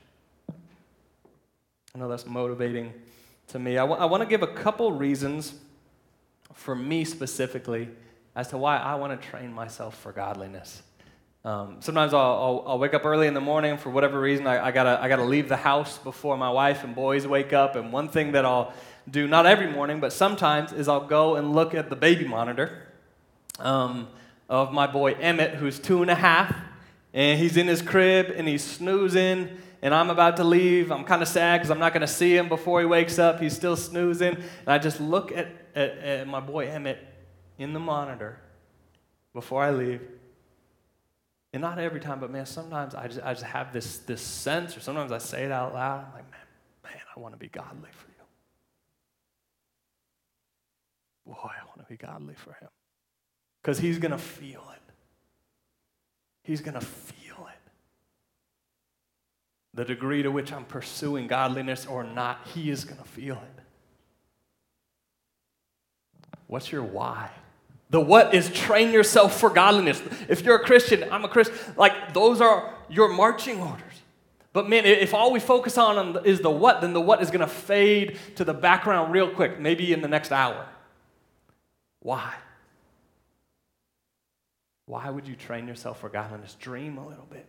I 1.95 1.99
know 1.99 2.09
that's 2.09 2.27
motivating 2.27 2.93
to 3.49 3.59
me. 3.61 3.79
I, 3.79 3.83
w- 3.83 4.01
I 4.01 4.05
want 4.07 4.23
to 4.23 4.29
give 4.29 4.43
a 4.43 4.49
couple 4.49 4.91
reasons 4.91 5.55
for 6.55 6.75
me 6.75 7.05
specifically 7.05 7.89
as 8.35 8.49
to 8.49 8.59
why 8.59 8.79
I 8.79 8.97
want 8.97 9.21
to 9.21 9.29
train 9.29 9.53
myself 9.53 9.97
for 10.01 10.11
godliness. 10.11 10.83
Um, 11.45 11.77
sometimes 11.81 12.13
I'll, 12.15 12.21
I'll, 12.21 12.65
I'll, 12.67 12.79
wake 12.79 12.95
up 12.95 13.05
early 13.05 13.27
in 13.27 13.35
the 13.35 13.41
morning 13.41 13.77
for 13.77 13.91
whatever 13.91 14.19
reason. 14.19 14.47
I, 14.47 14.67
I, 14.67 14.71
gotta, 14.73 15.01
I 15.01 15.09
gotta 15.09 15.25
leave 15.25 15.49
the 15.49 15.59
house 15.59 15.99
before 15.99 16.37
my 16.37 16.51
wife 16.51 16.83
and 16.83 16.95
boys 16.95 17.27
wake 17.27 17.53
up. 17.53 17.77
And 17.77 17.93
one 17.93 18.09
thing 18.09 18.33
that 18.33 18.45
I'll 18.45 18.73
do, 19.09 19.29
not 19.29 19.45
every 19.47 19.71
morning, 19.71 20.01
but 20.01 20.13
sometimes, 20.13 20.73
is 20.73 20.89
I'll 20.89 21.07
go 21.07 21.37
and 21.37 21.55
look 21.55 21.75
at 21.75 21.91
the 21.91 21.97
baby 21.97 22.27
monitor 22.27 22.89
um, 23.61 24.09
of 24.49 24.73
my 24.73 24.87
boy 24.87 25.13
Emmett, 25.13 25.57
who's 25.57 25.79
two 25.79 26.03
and 26.03 26.11
a 26.11 26.15
half 26.15 26.57
and 27.15 27.41
he's 27.41 27.57
in 27.57 27.69
his 27.69 27.81
crib 27.81 28.35
and 28.37 28.47
he's 28.47 28.63
snoozing 28.63 29.49
and 29.85 29.95
I'm 29.95 30.09
about 30.09 30.39
to 30.39 30.45
leave. 30.45 30.91
I'm 30.91 31.05
kind 31.05 31.21
of 31.21 31.29
sad 31.29 31.59
because 31.59 31.71
I'm 31.71 31.79
not 31.79 31.93
going 31.93 32.01
to 32.01 32.07
see 32.07 32.35
him 32.35 32.49
before 32.49 32.81
he 32.81 32.87
wakes 32.87 33.19
up. 33.19 33.39
He's 33.39 33.55
still 33.55 33.77
snoozing. 33.77 34.35
And 34.35 34.69
I 34.69 34.79
just 34.79 34.99
look 34.99 35.31
at, 35.31 35.49
at, 35.75 35.99
at, 35.99 36.27
my 36.27 36.41
boy 36.41 36.69
Emmett 36.69 37.07
in 37.59 37.75
the 37.75 37.79
monitor 37.79 38.41
before 39.35 39.63
I 39.63 39.73
leave. 39.73 40.01
And 41.53 41.61
not 41.61 41.79
every 41.79 42.01
time, 42.01 42.19
but 42.19 42.31
man, 42.31 42.47
sometimes 42.47 42.95
I 42.95 43.09
just, 43.09 43.21
I 43.23 43.35
just 43.35 43.45
have 43.45 43.75
this, 43.75 43.99
this 43.99 44.23
sense, 44.23 44.75
or 44.75 44.81
sometimes 44.81 45.13
I 45.13 45.19
say 45.19 45.45
it 45.45 45.53
out 45.53 45.75
loud. 45.75 46.07
I'm 46.07 46.15
like, 46.15 46.31
man, 46.31 46.41
man, 46.85 47.03
I 47.15 47.21
want 47.21 47.35
to 47.35 47.39
be 47.39 47.49
godly 47.49 47.91
for 47.93 48.09
you. 48.09 48.25
Boy, 51.35 51.41
I 51.43 51.63
want 51.67 51.81
to 51.81 51.87
be 51.91 51.99
godly 51.99 52.37
for 52.37 52.55
him. 52.55 52.71
Because 53.63 53.79
he's 53.79 53.99
going 53.99 54.13
to 54.13 54.19
feel 54.19 54.65
it. 54.75 54.84
He's 56.45 56.61
going 56.61 56.75
to 56.75 56.81
feel 56.81 57.49
it. 57.49 57.71
The 59.73 59.85
degree 59.85 60.23
to 60.23 60.31
which 60.31 60.53
I'm 60.53 60.65
pursuing 60.65 61.27
godliness 61.27 61.87
or 61.87 62.05
not, 62.05 62.47
he 62.55 62.71
is 62.71 62.85
going 62.85 62.99
to 62.99 63.09
feel 63.09 63.37
it. 63.37 63.63
What's 66.47 66.71
your 66.71 66.85
why? 66.85 67.31
The 67.91 68.01
what 68.01 68.35
is 68.35 68.51
train 68.51 68.93
yourself 68.93 69.41
for 69.41 69.51
godliness. 69.51 70.03
If 70.29 70.43
you're 70.43 70.57
a 70.57 70.65
Christian, 70.65 71.05
I'm 71.11 71.25
a 71.25 71.29
Christian, 71.29 71.57
like 71.77 72.13
those 72.13 72.41
are 72.41 72.75
your 72.89 73.09
marching 73.09 73.61
orders. 73.61 73.81
But 74.53 74.69
man, 74.69 74.85
if 74.85 75.15
all 75.15 75.33
we 75.33 75.41
focus 75.41 75.77
on 75.79 76.25
is 76.25 76.41
the 76.41 76.51
what, 76.51 76.81
then 76.81 76.93
the 76.93 77.01
what 77.01 77.21
is 77.21 77.31
going 77.31 77.41
to 77.41 77.47
fade 77.49 78.19
to 78.37 78.45
the 78.45 78.55
background 78.55 79.13
real 79.13 79.29
quick, 79.29 79.59
maybe 79.59 79.93
in 79.93 80.01
the 80.01 80.09
next 80.09 80.31
hour. 80.31 80.67
Why? 82.01 82.35
Why 84.87 85.09
would 85.09 85.27
you 85.27 85.35
train 85.35 85.67
yourself 85.67 86.01
for 86.01 86.09
godliness? 86.09 86.57
Dream 86.61 86.99
a 86.99 87.07
little 87.07 87.27
bit. 87.31 87.47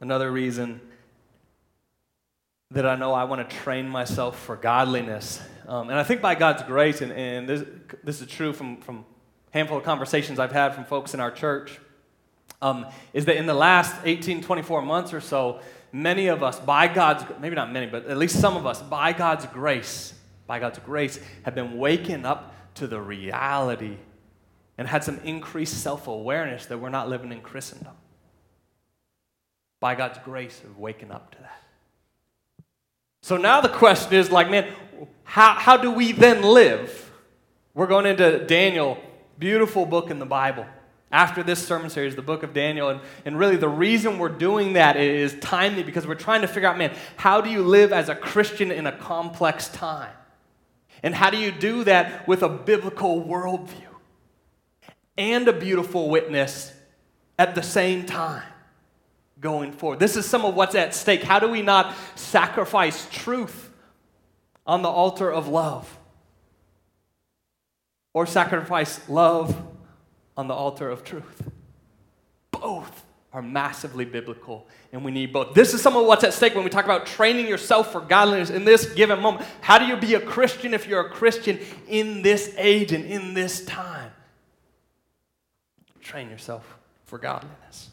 Another 0.00 0.30
reason 0.30 0.80
that 2.70 2.86
I 2.86 2.94
know 2.94 3.12
I 3.14 3.24
want 3.24 3.48
to 3.48 3.56
train 3.56 3.88
myself 3.88 4.38
for 4.38 4.54
godliness. 4.54 5.42
Um, 5.66 5.90
and 5.90 5.98
I 5.98 6.04
think 6.04 6.20
by 6.20 6.34
God's 6.36 6.62
grace, 6.62 7.00
and, 7.00 7.12
and 7.12 7.48
this, 7.48 7.64
this, 8.04 8.20
is 8.20 8.28
true 8.28 8.52
from, 8.52 8.76
from 8.76 9.04
a 9.52 9.56
handful 9.56 9.78
of 9.78 9.84
conversations 9.84 10.38
I've 10.38 10.52
had 10.52 10.74
from 10.74 10.84
folks 10.84 11.14
in 11.14 11.20
our 11.20 11.30
church, 11.30 11.80
um, 12.60 12.86
is 13.12 13.24
that 13.24 13.36
in 13.36 13.46
the 13.46 13.54
last 13.54 13.96
18, 14.04 14.42
24 14.42 14.82
months 14.82 15.12
or 15.12 15.20
so, 15.20 15.60
many 15.92 16.28
of 16.28 16.42
us, 16.42 16.60
by 16.60 16.88
God's, 16.88 17.24
maybe 17.40 17.56
not 17.56 17.72
many, 17.72 17.86
but 17.86 18.06
at 18.06 18.18
least 18.18 18.40
some 18.40 18.56
of 18.56 18.66
us, 18.66 18.82
by 18.82 19.12
God's 19.12 19.46
grace, 19.46 20.12
by 20.48 20.58
God's 20.58 20.80
grace, 20.80 21.20
have 21.44 21.54
been 21.54 21.78
waking 21.78 22.24
up 22.26 22.54
to 22.76 22.88
the 22.88 23.00
reality 23.00 23.98
and 24.78 24.88
had 24.88 25.04
some 25.04 25.20
increased 25.22 25.82
self 25.82 26.08
awareness 26.08 26.66
that 26.66 26.78
we're 26.78 26.88
not 26.88 27.08
living 27.08 27.30
in 27.30 27.40
Christendom. 27.42 27.92
By 29.78 29.94
God's 29.94 30.18
grace 30.24 30.60
of 30.64 30.78
waking 30.78 31.12
up 31.12 31.30
to 31.32 31.38
that. 31.42 31.62
So 33.22 33.36
now 33.36 33.60
the 33.60 33.68
question 33.68 34.14
is 34.14 34.32
like, 34.32 34.50
man, 34.50 34.72
how, 35.22 35.54
how 35.54 35.76
do 35.76 35.90
we 35.90 36.12
then 36.12 36.42
live? 36.42 37.12
We're 37.74 37.86
going 37.86 38.06
into 38.06 38.44
Daniel, 38.46 38.98
beautiful 39.38 39.84
book 39.86 40.10
in 40.10 40.18
the 40.18 40.26
Bible. 40.26 40.66
After 41.10 41.42
this 41.42 41.64
sermon 41.64 41.90
series, 41.90 42.16
the 42.16 42.22
book 42.22 42.42
of 42.42 42.52
Daniel, 42.52 42.88
and, 42.90 43.00
and 43.24 43.38
really 43.38 43.56
the 43.56 43.68
reason 43.68 44.18
we're 44.18 44.28
doing 44.28 44.74
that 44.74 44.96
is 44.96 45.36
timely 45.40 45.82
because 45.82 46.06
we're 46.06 46.14
trying 46.14 46.42
to 46.42 46.48
figure 46.48 46.68
out, 46.68 46.76
man, 46.76 46.94
how 47.16 47.40
do 47.40 47.50
you 47.50 47.62
live 47.62 47.92
as 47.92 48.08
a 48.08 48.14
Christian 48.14 48.70
in 48.70 48.86
a 48.86 48.92
complex 48.92 49.68
time? 49.68 50.12
And 51.02 51.14
how 51.14 51.30
do 51.30 51.36
you 51.36 51.52
do 51.52 51.84
that 51.84 52.26
with 52.26 52.42
a 52.42 52.48
biblical 52.48 53.22
worldview 53.22 53.94
and 55.16 55.46
a 55.48 55.52
beautiful 55.52 56.08
witness 56.08 56.72
at 57.38 57.54
the 57.54 57.62
same 57.62 58.04
time? 58.04 58.42
going 59.40 59.72
forward. 59.72 59.98
This 59.98 60.16
is 60.16 60.26
some 60.26 60.44
of 60.44 60.54
what's 60.54 60.74
at 60.74 60.94
stake. 60.94 61.22
How 61.22 61.38
do 61.38 61.48
we 61.48 61.62
not 61.62 61.94
sacrifice 62.14 63.08
truth 63.10 63.70
on 64.66 64.82
the 64.82 64.88
altar 64.88 65.30
of 65.30 65.48
love? 65.48 65.98
Or 68.14 68.26
sacrifice 68.26 69.08
love 69.08 69.56
on 70.36 70.48
the 70.48 70.54
altar 70.54 70.90
of 70.90 71.04
truth? 71.04 71.50
Both 72.50 73.04
are 73.32 73.42
massively 73.42 74.04
biblical, 74.04 74.66
and 74.92 75.04
we 75.04 75.10
need 75.10 75.32
both. 75.32 75.54
This 75.54 75.74
is 75.74 75.82
some 75.82 75.96
of 75.96 76.06
what's 76.06 76.24
at 76.24 76.32
stake 76.32 76.54
when 76.54 76.64
we 76.64 76.70
talk 76.70 76.84
about 76.84 77.06
training 77.06 77.46
yourself 77.46 77.92
for 77.92 78.00
godliness 78.00 78.50
in 78.50 78.64
this 78.64 78.86
given 78.94 79.20
moment. 79.20 79.46
How 79.60 79.78
do 79.78 79.84
you 79.84 79.96
be 79.96 80.14
a 80.14 80.20
Christian 80.20 80.72
if 80.72 80.86
you're 80.86 81.06
a 81.06 81.10
Christian 81.10 81.58
in 81.88 82.22
this 82.22 82.54
age 82.56 82.92
and 82.92 83.04
in 83.04 83.34
this 83.34 83.64
time? 83.64 84.12
Train 86.00 86.30
yourself 86.30 86.78
for 87.04 87.18
godliness. 87.18 87.90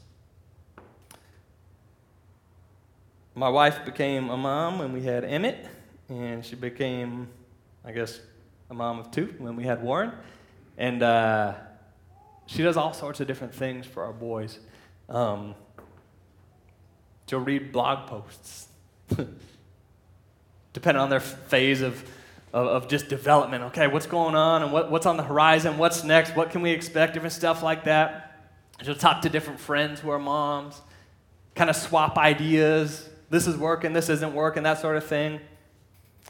my 3.35 3.49
wife 3.49 3.83
became 3.83 4.29
a 4.29 4.37
mom 4.37 4.79
when 4.79 4.93
we 4.93 5.01
had 5.01 5.25
Emmett, 5.25 5.67
and 6.07 6.43
she 6.43 6.55
became, 6.55 7.27
I 7.83 7.91
guess, 7.91 8.21
a 8.69 8.73
mom 8.73 8.97
of 8.97 9.11
two 9.11 9.35
when 9.39 9.57
we 9.57 9.65
had 9.65 9.83
Warren. 9.83 10.13
And 10.77 11.03
uh, 11.03 11.55
she 12.45 12.63
does 12.63 12.77
all 12.77 12.93
sorts 12.93 13.19
of 13.19 13.27
different 13.27 13.53
things 13.53 13.85
for 13.85 14.03
our 14.03 14.13
boys. 14.13 14.59
Um, 15.09 15.55
she'll 17.29 17.39
read 17.39 17.71
blog 17.71 18.07
posts, 18.07 18.67
depending 20.73 21.01
on 21.01 21.09
their 21.09 21.19
phase 21.19 21.81
of, 21.81 22.03
of, 22.53 22.67
of, 22.67 22.87
just 22.87 23.07
development. 23.07 23.65
Okay, 23.65 23.87
what's 23.87 24.07
going 24.07 24.35
on 24.35 24.63
and 24.63 24.71
what, 24.71 24.89
what's 24.89 25.05
on 25.05 25.17
the 25.17 25.23
horizon? 25.23 25.77
What's 25.77 26.03
next? 26.03 26.35
What 26.35 26.49
can 26.49 26.61
we 26.61 26.71
expect? 26.71 27.13
Different 27.13 27.33
stuff 27.33 27.61
like 27.61 27.83
that. 27.85 28.41
She'll 28.81 28.95
talk 28.95 29.21
to 29.21 29.29
different 29.29 29.59
friends 29.59 29.99
who 29.99 30.09
are 30.09 30.19
moms, 30.19 30.81
kind 31.55 31.69
of 31.69 31.75
swap 31.75 32.17
ideas 32.17 33.09
this 33.29 33.47
is 33.47 33.57
working, 33.57 33.93
this 33.93 34.09
isn't 34.09 34.33
working, 34.33 34.63
that 34.63 34.79
sort 34.79 34.97
of 34.97 35.05
thing. 35.05 35.39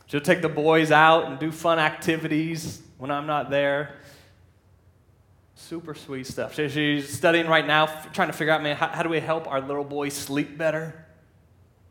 She'll 0.07 0.21
take 0.21 0.41
the 0.41 0.49
boys 0.49 0.91
out 0.91 1.25
and 1.25 1.39
do 1.39 1.51
fun 1.51 1.79
activities 1.79 2.81
when 2.97 3.11
I'm 3.11 3.27
not 3.27 3.49
there. 3.49 3.95
Super 5.67 5.95
sweet 5.95 6.27
stuff. 6.27 6.53
She's 6.53 7.09
studying 7.09 7.47
right 7.47 7.65
now, 7.65 7.87
trying 8.13 8.27
to 8.27 8.33
figure 8.33 8.53
out, 8.53 8.61
man, 8.61 8.75
how, 8.75 8.87
how 8.87 9.01
do 9.01 9.09
we 9.09 9.19
help 9.19 9.47
our 9.47 9.59
little 9.59 9.83
boy 9.83 10.09
sleep 10.09 10.59
better? 10.59 11.07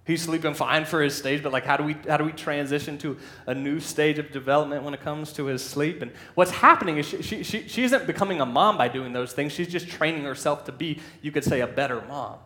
He's 0.05 0.23
sleeping 0.23 0.55
fine 0.55 0.85
for 0.85 1.03
his 1.03 1.13
stage, 1.17 1.43
but 1.43 1.51
like, 1.51 1.65
how 1.65 1.77
do 1.77 1.83
we 1.83 1.97
how 2.09 2.17
do 2.17 2.25
we 2.25 2.31
transition 2.31 2.99
to 2.99 3.19
a 3.49 3.55
new 3.55 3.81
stage 3.81 4.21
of 4.21 4.31
development 4.31 4.85
when 4.85 4.95
it 4.95 5.01
comes 5.01 5.33
to 5.33 5.47
his 5.47 5.65
sleep? 5.65 6.03
And 6.03 6.13
what's 6.37 6.53
happening 6.53 6.99
is 6.99 7.07
she, 7.09 7.21
she, 7.23 7.43
she, 7.43 7.67
she 7.67 7.83
isn't 7.83 8.07
becoming 8.07 8.41
a 8.41 8.47
mom 8.47 8.79
by 8.79 8.87
doing 8.87 9.13
those 9.13 9.33
things. 9.33 9.51
She's 9.51 9.67
just 9.67 9.89
training 9.89 10.23
herself 10.23 10.65
to 10.67 10.73
be, 10.73 11.01
you 11.21 11.33
could 11.33 11.43
say, 11.43 11.61
a 11.61 11.67
better 11.67 12.01
mom 12.03 12.39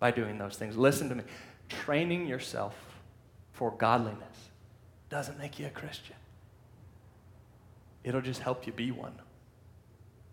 by 0.00 0.10
doing 0.10 0.38
those 0.38 0.56
things. 0.56 0.76
Listen 0.76 1.08
to 1.10 1.14
me 1.14 1.22
training 1.68 2.26
yourself 2.26 2.74
for 3.52 3.70
godliness 3.70 4.48
doesn't 5.08 5.38
make 5.38 5.60
you 5.60 5.66
a 5.66 5.70
Christian. 5.70 6.16
It'll 8.02 8.22
just 8.22 8.40
help 8.40 8.66
you 8.66 8.72
be 8.72 8.90
one. 8.90 9.12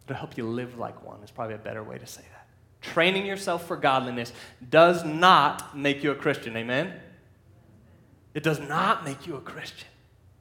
It'll 0.05 0.17
help 0.17 0.37
you 0.37 0.45
live 0.47 0.77
like 0.77 1.03
one, 1.05 1.21
is 1.23 1.31
probably 1.31 1.55
a 1.55 1.59
better 1.59 1.83
way 1.83 1.97
to 1.97 2.05
say 2.05 2.21
that. 2.21 2.47
Training 2.81 3.25
yourself 3.25 3.65
for 3.65 3.75
godliness 3.75 4.31
does 4.69 5.03
not 5.03 5.75
make 5.75 6.03
you 6.03 6.11
a 6.11 6.15
Christian. 6.15 6.55
Amen? 6.55 6.93
It 8.35 8.43
does 8.43 8.59
not 8.59 9.03
make 9.03 9.25
you 9.25 9.35
a 9.35 9.41
Christian. 9.41 9.87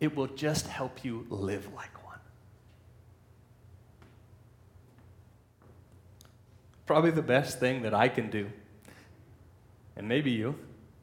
It 0.00 0.14
will 0.14 0.26
just 0.26 0.66
help 0.66 1.04
you 1.04 1.26
live 1.30 1.72
like 1.74 2.04
one. 2.04 2.18
Probably 6.84 7.12
the 7.12 7.22
best 7.22 7.58
thing 7.58 7.82
that 7.82 7.94
I 7.94 8.08
can 8.08 8.28
do, 8.28 8.50
and 9.96 10.06
maybe 10.06 10.30
you, 10.30 10.56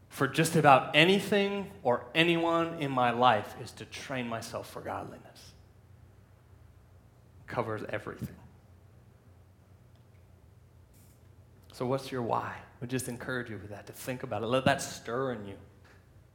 for 0.10 0.28
just 0.28 0.56
about 0.56 0.96
anything 0.96 1.72
or 1.82 2.06
anyone 2.14 2.76
in 2.80 2.92
my 2.92 3.10
life 3.10 3.56
is 3.64 3.72
to 3.72 3.86
train 3.86 4.28
myself 4.28 4.70
for 4.70 4.82
godliness. 4.82 5.54
It 7.40 7.48
covers 7.48 7.82
everything. 7.90 8.36
So, 11.82 11.88
what's 11.88 12.12
your 12.12 12.22
why? 12.22 12.54
Would 12.80 12.92
just 12.92 13.08
encourage 13.08 13.50
you 13.50 13.58
with 13.58 13.72
that 13.72 13.88
to 13.88 13.92
think 13.92 14.22
about 14.22 14.44
it. 14.44 14.46
Let 14.46 14.66
that 14.66 14.84
stir 14.84 15.32
in 15.32 15.48
you. 15.48 15.56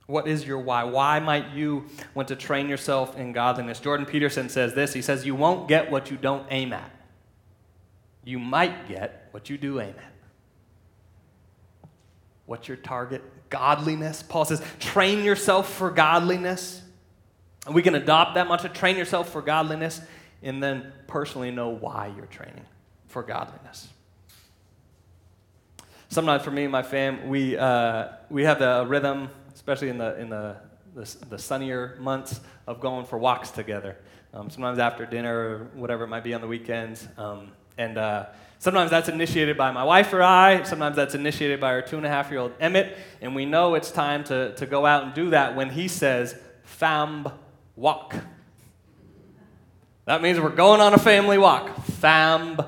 What 0.07 0.27
is 0.27 0.45
your 0.45 0.59
why? 0.59 0.83
Why 0.83 1.21
might 1.21 1.53
you 1.53 1.85
want 2.15 2.27
to 2.29 2.35
train 2.35 2.69
yourself 2.69 3.17
in 3.17 3.31
godliness? 3.31 3.79
Jordan 3.79 4.07
Peterson 4.07 4.49
says 4.49 4.75
this 4.75 4.93
He 4.93 5.03
says, 5.03 5.25
You 5.25 5.37
won't 5.37 5.69
get 5.69 5.89
what 5.89 6.11
you 6.11 6.17
don't 6.17 6.45
aim 6.51 6.73
at. 6.73 6.91
You 8.25 8.41
might 8.41 8.89
get 8.89 9.29
what 9.31 9.49
you 9.49 9.57
do 9.57 9.81
aim 9.81 9.95
at. 9.97 11.89
What's 12.47 12.67
your 12.67 12.79
target? 12.79 13.23
Godliness. 13.49 14.25
Paul 14.25 14.47
says, 14.47 14.61
train 14.81 15.23
yourself 15.23 15.73
for 15.73 15.93
godliness. 15.93 16.83
And 17.67 17.73
we 17.73 17.83
can 17.83 17.95
adopt 17.95 18.35
that 18.35 18.49
much 18.49 18.65
train 18.73 18.97
yourself 18.97 19.31
for 19.31 19.43
godliness 19.43 20.01
and 20.43 20.61
then 20.61 20.93
personally 21.07 21.53
know 21.53 21.69
why 21.69 22.13
you're 22.17 22.27
training 22.27 22.67
for 23.07 23.23
godliness. 23.23 23.91
Sometimes 26.09 26.43
for 26.43 26.51
me 26.51 26.65
and 26.65 26.73
my 26.73 26.83
fam, 26.83 27.29
we, 27.29 27.57
uh, 27.57 28.09
we 28.31 28.45
have 28.45 28.59
the 28.59 28.85
rhythm, 28.87 29.29
especially 29.55 29.89
in 29.89 29.99
the, 29.99 30.19
in 30.19 30.31
the, 30.31 30.57
the, 30.95 31.17
the 31.31 31.39
sunnier 31.39 31.97
months, 32.01 32.41
of 32.67 32.81
going 32.81 33.05
for 33.05 33.19
walks 33.19 33.51
together. 33.51 33.97
Um, 34.35 34.51
sometimes 34.51 34.79
after 34.79 35.07
dinner 35.07 35.37
or 35.37 35.59
whatever 35.75 36.05
it 36.05 36.09
might 36.09 36.25
be 36.25 36.35
on 36.35 36.41
the 36.41 36.47
weekends. 36.47 37.07
Um, 37.17 37.53
and 37.79 37.99
uh, 37.99 38.27
Sometimes 38.59 38.91
that's 38.91 39.09
initiated 39.09 39.57
by 39.57 39.71
my 39.71 39.85
wife 39.85 40.13
or 40.13 40.23
I. 40.23 40.63
Sometimes 40.63 40.97
that's 40.97 41.15
initiated 41.15 41.61
by 41.61 41.73
our 41.73 41.83
two 41.83 41.99
and 41.99 42.07
a 42.07 42.09
half 42.09 42.31
year 42.31 42.41
old 42.41 42.53
Emmett. 42.59 42.97
And 43.21 43.35
we 43.35 43.45
know 43.45 43.75
it's 43.75 43.91
time 43.91 44.25
to, 44.25 44.55
to 44.55 44.67
go 44.67 44.87
out 44.87 45.05
and 45.05 45.15
do 45.15 45.31
that 45.31 45.55
when 45.55 45.71
he 45.71 45.89
says, 45.89 46.35
Fam 46.65 47.29
walk. 47.77 48.17
That 50.07 50.23
means 50.23 50.41
we're 50.41 50.51
going 50.51 50.81
on 50.81 50.95
a 50.95 50.99
family 50.99 51.37
walk. 51.37 51.85
Fam 51.85 52.59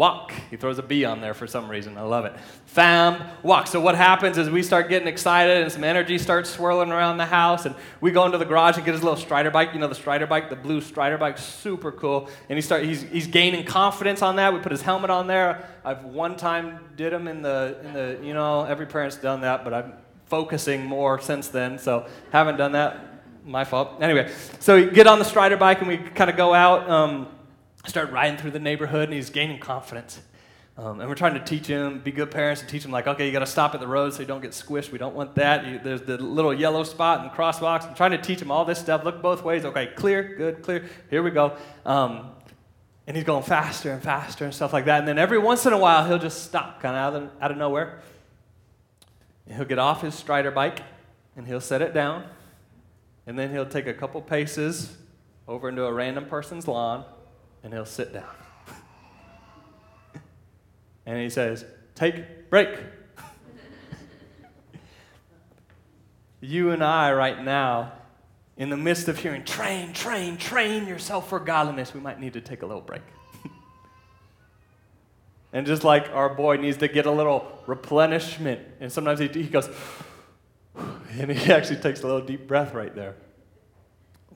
walk. 0.00 0.32
He 0.48 0.56
throws 0.56 0.78
a 0.78 0.82
B 0.82 1.04
on 1.04 1.20
there 1.20 1.34
for 1.34 1.46
some 1.46 1.70
reason. 1.70 1.98
I 1.98 2.00
love 2.00 2.24
it. 2.24 2.34
Fam, 2.64 3.22
walk. 3.42 3.66
So 3.66 3.82
what 3.82 3.96
happens 3.96 4.38
is 4.38 4.48
we 4.48 4.62
start 4.62 4.88
getting 4.88 5.06
excited 5.06 5.60
and 5.60 5.70
some 5.70 5.84
energy 5.84 6.16
starts 6.16 6.48
swirling 6.48 6.90
around 6.90 7.18
the 7.18 7.26
house 7.26 7.66
and 7.66 7.74
we 8.00 8.10
go 8.10 8.24
into 8.24 8.38
the 8.38 8.46
garage 8.46 8.76
and 8.76 8.86
get 8.86 8.94
his 8.94 9.02
little 9.02 9.18
Strider 9.18 9.50
bike. 9.50 9.74
You 9.74 9.78
know 9.78 9.88
the 9.88 9.94
Strider 9.94 10.26
bike, 10.26 10.48
the 10.48 10.56
blue 10.56 10.80
Strider 10.80 11.18
bike, 11.18 11.36
super 11.36 11.92
cool. 11.92 12.30
And 12.48 12.56
he 12.56 12.62
start 12.62 12.84
he's, 12.84 13.02
he's 13.02 13.26
gaining 13.26 13.66
confidence 13.66 14.22
on 14.22 14.36
that. 14.36 14.54
We 14.54 14.60
put 14.60 14.72
his 14.72 14.80
helmet 14.80 15.10
on 15.10 15.26
there. 15.26 15.68
I've 15.84 16.02
one 16.02 16.34
time 16.34 16.80
did 16.96 17.12
him 17.12 17.28
in 17.28 17.42
the 17.42 17.78
in 17.84 17.92
the 17.92 18.18
you 18.22 18.32
know 18.32 18.64
every 18.64 18.86
parent's 18.86 19.16
done 19.16 19.42
that, 19.42 19.64
but 19.64 19.74
I'm 19.74 19.92
focusing 20.24 20.86
more 20.86 21.20
since 21.20 21.48
then, 21.48 21.78
so 21.78 22.06
haven't 22.32 22.56
done 22.56 22.72
that. 22.72 23.06
My 23.44 23.64
fault. 23.64 24.00
Anyway, 24.00 24.32
so 24.60 24.76
we 24.76 24.90
get 24.90 25.06
on 25.06 25.18
the 25.18 25.26
Strider 25.26 25.58
bike 25.58 25.80
and 25.80 25.88
we 25.88 25.98
kind 25.98 26.30
of 26.30 26.38
go 26.38 26.54
out. 26.54 26.88
Um, 26.88 27.26
start 27.86 28.10
riding 28.10 28.36
through 28.36 28.50
the 28.52 28.58
neighborhood 28.58 29.04
and 29.04 29.14
he's 29.14 29.30
gaining 29.30 29.58
confidence. 29.58 30.20
Um, 30.76 31.00
and 31.00 31.08
we're 31.08 31.14
trying 31.14 31.34
to 31.34 31.44
teach 31.44 31.66
him, 31.66 32.00
be 32.00 32.10
good 32.10 32.30
parents, 32.30 32.62
and 32.62 32.70
teach 32.70 32.84
him, 32.84 32.90
like, 32.90 33.06
okay, 33.06 33.26
you 33.26 33.32
got 33.32 33.40
to 33.40 33.46
stop 33.46 33.74
at 33.74 33.80
the 33.80 33.86
road 33.86 34.14
so 34.14 34.20
you 34.20 34.26
don't 34.26 34.40
get 34.40 34.52
squished. 34.52 34.90
We 34.90 34.98
don't 34.98 35.14
want 35.14 35.34
that. 35.34 35.66
You, 35.66 35.78
there's 35.78 36.02
the 36.02 36.16
little 36.16 36.54
yellow 36.54 36.84
spot 36.84 37.20
and 37.20 37.30
crosswalks. 37.30 37.86
I'm 37.86 37.94
trying 37.94 38.12
to 38.12 38.18
teach 38.18 38.40
him 38.40 38.50
all 38.50 38.64
this 38.64 38.78
stuff. 38.78 39.04
Look 39.04 39.20
both 39.20 39.44
ways. 39.44 39.66
Okay, 39.66 39.88
clear, 39.88 40.34
good, 40.36 40.62
clear. 40.62 40.88
Here 41.10 41.22
we 41.22 41.32
go. 41.32 41.56
Um, 41.84 42.30
and 43.06 43.16
he's 43.16 43.26
going 43.26 43.42
faster 43.42 43.92
and 43.92 44.02
faster 44.02 44.44
and 44.44 44.54
stuff 44.54 44.72
like 44.72 44.86
that. 44.86 45.00
And 45.00 45.08
then 45.08 45.18
every 45.18 45.38
once 45.38 45.66
in 45.66 45.74
a 45.74 45.78
while, 45.78 46.06
he'll 46.06 46.18
just 46.18 46.44
stop, 46.44 46.80
kind 46.80 46.96
of 46.96 47.14
out 47.14 47.22
of, 47.22 47.30
out 47.42 47.50
of 47.50 47.56
nowhere. 47.58 48.00
And 49.46 49.56
he'll 49.56 49.66
get 49.66 49.78
off 49.78 50.00
his 50.00 50.14
Strider 50.14 50.50
bike 50.50 50.80
and 51.36 51.46
he'll 51.46 51.60
set 51.60 51.82
it 51.82 51.92
down. 51.92 52.24
And 53.26 53.38
then 53.38 53.50
he'll 53.50 53.66
take 53.66 53.86
a 53.86 53.94
couple 53.94 54.22
paces 54.22 54.96
over 55.46 55.68
into 55.68 55.84
a 55.84 55.92
random 55.92 56.24
person's 56.24 56.66
lawn 56.66 57.04
and 57.62 57.72
he'll 57.72 57.84
sit 57.84 58.12
down. 58.12 58.24
and 61.06 61.18
he 61.18 61.30
says, 61.30 61.64
Take 61.94 62.50
break. 62.50 62.68
you 66.40 66.70
and 66.70 66.82
I, 66.82 67.12
right 67.12 67.42
now, 67.42 67.92
in 68.56 68.70
the 68.70 68.76
midst 68.76 69.08
of 69.08 69.18
hearing, 69.18 69.44
train, 69.44 69.92
train, 69.92 70.36
train 70.36 70.86
yourself 70.86 71.28
for 71.28 71.40
godliness, 71.40 71.94
we 71.94 72.00
might 72.00 72.20
need 72.20 72.34
to 72.34 72.40
take 72.40 72.62
a 72.62 72.66
little 72.66 72.82
break. 72.82 73.02
and 75.52 75.66
just 75.66 75.84
like 75.84 76.10
our 76.10 76.34
boy 76.34 76.56
needs 76.56 76.78
to 76.78 76.88
get 76.88 77.06
a 77.06 77.10
little 77.10 77.62
replenishment, 77.66 78.60
and 78.80 78.90
sometimes 78.90 79.20
he, 79.20 79.28
he 79.28 79.44
goes, 79.44 79.68
and 81.10 81.30
he 81.30 81.52
actually 81.52 81.80
takes 81.80 82.02
a 82.02 82.06
little 82.06 82.22
deep 82.22 82.46
breath 82.46 82.74
right 82.74 82.94
there 82.94 83.16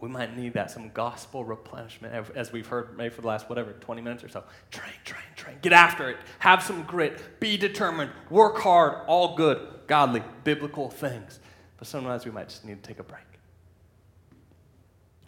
we 0.04 0.10
might 0.10 0.36
need 0.36 0.52
that, 0.52 0.70
some 0.70 0.90
gospel 0.90 1.46
replenishment, 1.46 2.28
as 2.34 2.52
we've 2.52 2.66
heard 2.66 2.94
maybe 2.98 3.08
for 3.08 3.22
the 3.22 3.26
last, 3.26 3.48
whatever, 3.48 3.72
20 3.72 4.02
minutes 4.02 4.22
or 4.22 4.28
so. 4.28 4.44
Train, 4.70 4.92
train, 5.02 5.22
train. 5.34 5.56
Get 5.62 5.72
after 5.72 6.10
it. 6.10 6.18
Have 6.40 6.62
some 6.62 6.82
grit. 6.82 7.40
Be 7.40 7.56
determined. 7.56 8.10
Work 8.28 8.58
hard. 8.58 8.98
All 9.06 9.34
good, 9.34 9.66
godly, 9.86 10.22
biblical 10.44 10.90
things. 10.90 11.40
But 11.78 11.88
sometimes 11.88 12.26
we 12.26 12.32
might 12.32 12.50
just 12.50 12.66
need 12.66 12.82
to 12.82 12.86
take 12.86 12.98
a 12.98 13.02
break. 13.02 13.24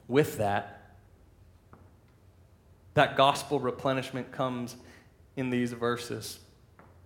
With 0.09 0.37
that, 0.37 0.93
that 2.93 3.17
gospel 3.17 3.59
replenishment 3.59 4.31
comes 4.31 4.77
in 5.37 5.49
these 5.49 5.73
verses. 5.73 6.39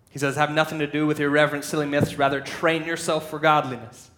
He 0.09 0.19
says, 0.19 0.35
Have 0.35 0.51
nothing 0.51 0.81
to 0.81 0.89
do 0.89 1.07
with 1.07 1.21
irreverent, 1.21 1.65
silly 1.65 1.87
myths, 1.87 2.17
rather, 2.17 2.41
train 2.41 2.85
yourself 2.85 3.31
for 3.31 3.39
godliness. 3.39 4.11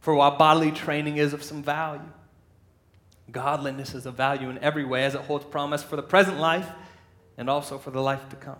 For 0.00 0.14
while 0.14 0.38
bodily 0.38 0.70
training 0.70 1.18
is 1.18 1.34
of 1.34 1.42
some 1.42 1.62
value, 1.62 2.00
Godliness 3.36 3.94
is 3.94 4.06
of 4.06 4.14
value 4.14 4.48
in 4.48 4.56
every 4.60 4.86
way 4.86 5.04
as 5.04 5.14
it 5.14 5.20
holds 5.20 5.44
promise 5.44 5.82
for 5.82 5.96
the 5.96 6.02
present 6.02 6.40
life 6.40 6.70
and 7.36 7.50
also 7.50 7.76
for 7.76 7.90
the 7.90 8.00
life 8.00 8.30
to 8.30 8.36
come. 8.36 8.56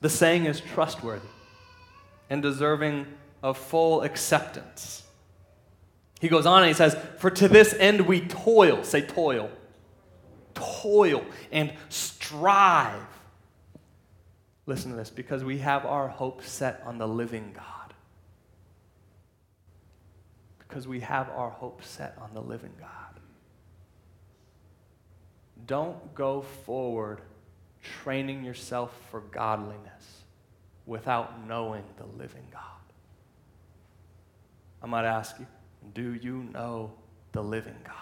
The 0.00 0.08
saying 0.08 0.44
is 0.44 0.60
trustworthy 0.60 1.26
and 2.30 2.40
deserving 2.40 3.08
of 3.42 3.58
full 3.58 4.02
acceptance. 4.02 5.02
He 6.20 6.28
goes 6.28 6.46
on 6.46 6.62
and 6.62 6.68
he 6.68 6.74
says, 6.74 6.96
For 7.18 7.28
to 7.28 7.48
this 7.48 7.74
end 7.74 8.02
we 8.02 8.20
toil, 8.20 8.84
say 8.84 9.00
toil, 9.00 9.50
toil 10.54 11.24
and 11.50 11.72
strive. 11.88 13.02
Listen 14.64 14.92
to 14.92 14.96
this, 14.96 15.10
because 15.10 15.42
we 15.42 15.58
have 15.58 15.84
our 15.84 16.06
hope 16.06 16.44
set 16.44 16.84
on 16.86 16.98
the 16.98 17.08
living 17.08 17.50
God. 17.52 17.94
Because 20.60 20.86
we 20.86 21.00
have 21.00 21.28
our 21.30 21.50
hope 21.50 21.82
set 21.82 22.16
on 22.20 22.32
the 22.32 22.40
living 22.40 22.74
God. 22.78 23.15
Don't 25.66 26.14
go 26.14 26.42
forward 26.42 27.20
training 28.02 28.44
yourself 28.44 28.96
for 29.10 29.20
godliness 29.20 30.22
without 30.86 31.46
knowing 31.46 31.84
the 31.96 32.06
living 32.18 32.46
God. 32.52 32.62
I 34.82 34.86
might 34.86 35.04
ask 35.04 35.38
you, 35.38 35.46
do 35.94 36.14
you 36.14 36.48
know 36.52 36.92
the 37.32 37.42
living 37.42 37.76
God? 37.84 37.94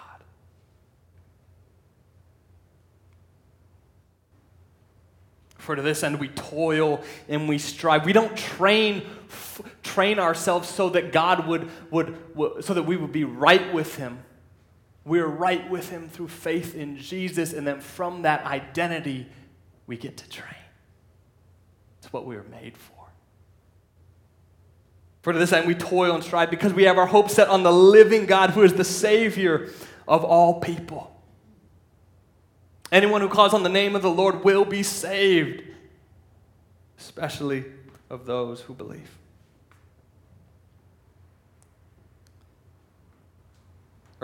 For 5.57 5.75
to 5.75 5.81
this 5.81 6.03
end 6.03 6.21
we 6.21 6.29
toil 6.29 7.03
and 7.27 7.49
we 7.49 7.57
strive. 7.57 8.05
We 8.05 8.13
don't 8.13 8.37
train 8.37 9.03
f- 9.31 9.63
train 9.83 10.19
ourselves 10.19 10.69
so 10.69 10.91
that 10.91 11.11
God 11.11 11.47
would, 11.47 11.71
would, 11.91 12.37
would 12.37 12.65
so 12.65 12.75
that 12.75 12.83
we 12.83 12.99
would 12.99 13.13
be 13.13 13.25
right 13.25 13.73
with 13.73 13.97
him 13.97 14.19
we're 15.05 15.27
right 15.27 15.69
with 15.69 15.91
Him 15.91 16.09
through 16.09 16.29
faith 16.29 16.75
in 16.75 16.97
Jesus, 16.97 17.53
and 17.53 17.67
then 17.67 17.81
from 17.81 18.23
that 18.23 18.45
identity, 18.45 19.27
we 19.87 19.97
get 19.97 20.17
to 20.19 20.29
train. 20.29 20.49
It's 21.99 22.13
what 22.13 22.27
we 22.27 22.37
were 22.37 22.47
made 22.51 22.77
for. 22.77 22.93
For 25.23 25.33
to 25.33 25.39
this 25.39 25.53
end, 25.53 25.67
we 25.67 25.75
toil 25.75 26.15
and 26.15 26.23
strive 26.23 26.51
because 26.51 26.75
we 26.75 26.85
have 26.85 26.99
our 26.99 27.07
hope 27.07 27.31
set 27.31 27.49
on 27.49 27.63
the 27.63 27.73
living 27.73 28.27
God 28.27 28.51
who 28.51 28.63
is 28.63 28.75
the 28.75 28.85
Savior 28.85 29.71
of 30.07 30.23
all 30.23 30.61
people. 30.61 31.11
Anyone 32.93 33.23
who 33.23 33.29
calls 33.29 33.55
on 33.55 33.63
the 33.63 33.71
name 33.71 33.97
of 33.97 34.03
the 34.03 34.11
Lord 34.11 34.45
will 34.45 34.65
be 34.65 34.83
saved, 34.83 35.63
especially 36.99 37.65
of 38.11 38.27
those 38.27 38.61
who 38.61 38.75
believe. 38.75 39.11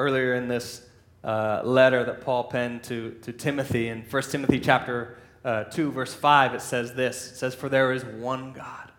Earlier 0.00 0.34
in 0.34 0.48
this 0.48 0.86
uh, 1.22 1.60
letter 1.64 2.04
that 2.04 2.22
Paul 2.22 2.44
penned 2.44 2.82
to, 2.84 3.12
to 3.22 3.32
Timothy 3.32 3.88
in 3.88 4.02
1 4.02 4.22
Timothy 4.24 4.58
chapter 4.58 5.18
uh, 5.44 5.64
2, 5.64 5.92
verse 5.92 6.14
5, 6.14 6.54
it 6.54 6.62
says 6.62 6.94
this. 6.94 7.32
It 7.32 7.36
says, 7.36 7.54
For 7.54 7.68
there 7.68 7.92
is 7.92 8.04
one 8.04 8.52
God. 8.52 8.90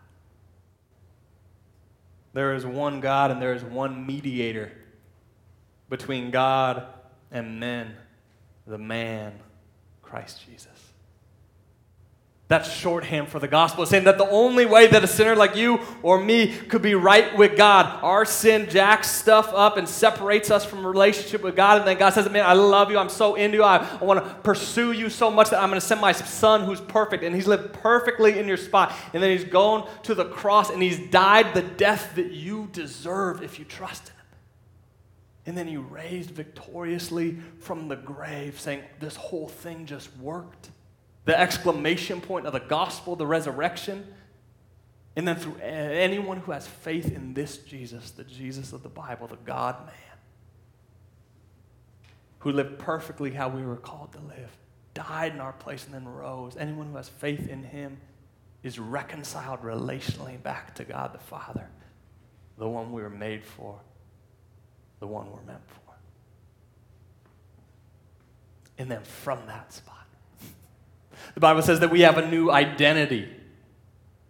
There 2.34 2.54
is 2.54 2.66
one 2.66 3.02
God 3.02 3.32
and 3.32 3.42
there 3.42 3.54
is 3.54 3.64
one 3.64 4.06
mediator 4.06 4.72
between 5.90 6.32
God 6.32 6.86
and 7.32 7.60
men, 7.60 7.96
the 8.66 8.78
man, 8.78 9.34
Christ 10.02 10.46
Jesus. 10.48 10.90
That's 12.52 12.70
shorthand 12.70 13.30
for 13.30 13.40
the 13.40 13.48
gospel, 13.48 13.86
saying 13.86 14.04
that 14.04 14.18
the 14.18 14.30
only 14.30 14.66
way 14.66 14.86
that 14.88 15.02
a 15.02 15.08
sinner 15.08 15.38
like 15.38 15.56
you 15.56 15.80
or 16.04 16.22
me 16.22 16.54
could 16.54 16.82
be 16.82 16.96
right 16.96 17.38
with 17.38 17.56
God, 17.56 18.04
our 18.04 18.26
sin 18.26 18.70
jacks 18.70 19.10
stuff 19.10 19.54
up 19.54 19.78
and 19.78 19.88
separates 19.88 20.52
us 20.52 20.66
from 20.66 20.86
relationship 20.86 21.44
with 21.44 21.56
God. 21.56 21.78
And 21.78 21.88
then 21.88 21.98
God 21.98 22.10
says, 22.10 22.30
Man, 22.30 22.46
I 22.46 22.52
love 22.52 22.92
you. 22.92 22.98
I'm 22.98 23.08
so 23.08 23.36
into 23.36 23.60
you. 23.60 23.64
I, 23.64 23.78
I 24.02 24.04
want 24.04 24.22
to 24.22 24.34
pursue 24.42 24.92
you 24.92 25.10
so 25.10 25.32
much 25.32 25.50
that 25.52 25.64
I'm 25.64 25.70
going 25.70 25.80
to 25.80 25.88
send 25.88 26.02
my 26.02 26.12
son 26.12 26.66
who's 26.66 26.82
perfect. 26.82 27.24
And 27.24 27.34
he's 27.34 27.48
lived 27.48 27.72
perfectly 27.72 28.38
in 28.38 28.50
your 28.50 28.58
spot. 28.58 28.94
And 29.14 29.24
then 29.24 29.32
he's 29.32 29.48
gone 29.48 29.90
to 30.04 30.14
the 30.14 30.26
cross 30.26 30.70
and 30.72 30.84
he's 30.84 31.00
died 31.10 31.54
the 31.54 31.62
death 31.62 32.16
that 32.16 32.34
you 32.34 32.68
deserve 32.74 33.42
if 33.42 33.60
you 33.60 33.64
trust 33.64 34.10
him. 34.10 34.18
And 35.46 35.58
then 35.58 35.70
he 35.70 35.78
raised 35.78 36.32
victoriously 36.32 37.38
from 37.60 37.88
the 37.88 37.96
grave, 37.96 38.60
saying, 38.60 38.84
This 39.00 39.16
whole 39.16 39.48
thing 39.48 39.86
just 39.86 40.10
worked 40.18 40.70
the 41.26 41.40
exclamation 41.40 42.22
point 42.22 42.46
of 42.46 42.54
the 42.54 42.60
gospel, 42.60 43.16
the 43.16 43.28
resurrection. 43.28 44.14
And 45.16 45.28
then 45.28 45.36
through 45.36 45.58
anyone 45.62 46.38
who 46.38 46.52
has 46.52 46.68
faith 46.68 47.14
in 47.14 47.34
this 47.34 47.58
Jesus, 47.58 48.12
the 48.12 48.24
Jesus 48.24 48.74
of 48.74 48.82
the 48.84 48.90
Bible, 48.90 49.28
the 49.28 49.36
God 49.38 49.86
man, 49.86 49.96
who 52.40 52.52
lived 52.52 52.80
perfectly 52.80 53.32
how 53.32 53.50
we 53.50 53.62
were 53.62 53.76
called 53.76 54.14
to 54.14 54.20
live, 54.20 54.58
died 54.94 55.34
in 55.34 55.42
our 55.42 55.54
place, 55.54 55.86
and 55.86 55.94
then 55.94 56.08
rose. 56.08 56.56
Anyone 56.58 56.88
who 56.88 56.98
has 56.98 57.10
faith 57.10 57.48
in 57.48 57.64
him 57.64 57.98
is 58.64 58.80
reconciled 58.80 59.62
relationally 59.62 60.42
back 60.42 60.76
to 60.76 60.84
God 60.84 61.14
the 61.14 61.20
Father, 61.20 61.68
the 62.58 62.68
one 62.68 62.92
we 62.92 63.02
were 63.02 63.10
made 63.10 63.44
for, 63.44 63.80
the 65.00 65.08
one 65.08 65.32
we're 65.32 65.44
meant 65.44 65.68
for. 65.68 65.94
And 68.78 68.90
then 68.90 69.04
from 69.04 69.46
that 69.48 69.74
spot, 69.74 70.01
the 71.34 71.40
Bible 71.40 71.62
says 71.62 71.80
that 71.80 71.92
we 71.92 72.02
have 72.02 72.18
a 72.18 72.28
new 72.30 72.52
identity. 72.52 73.28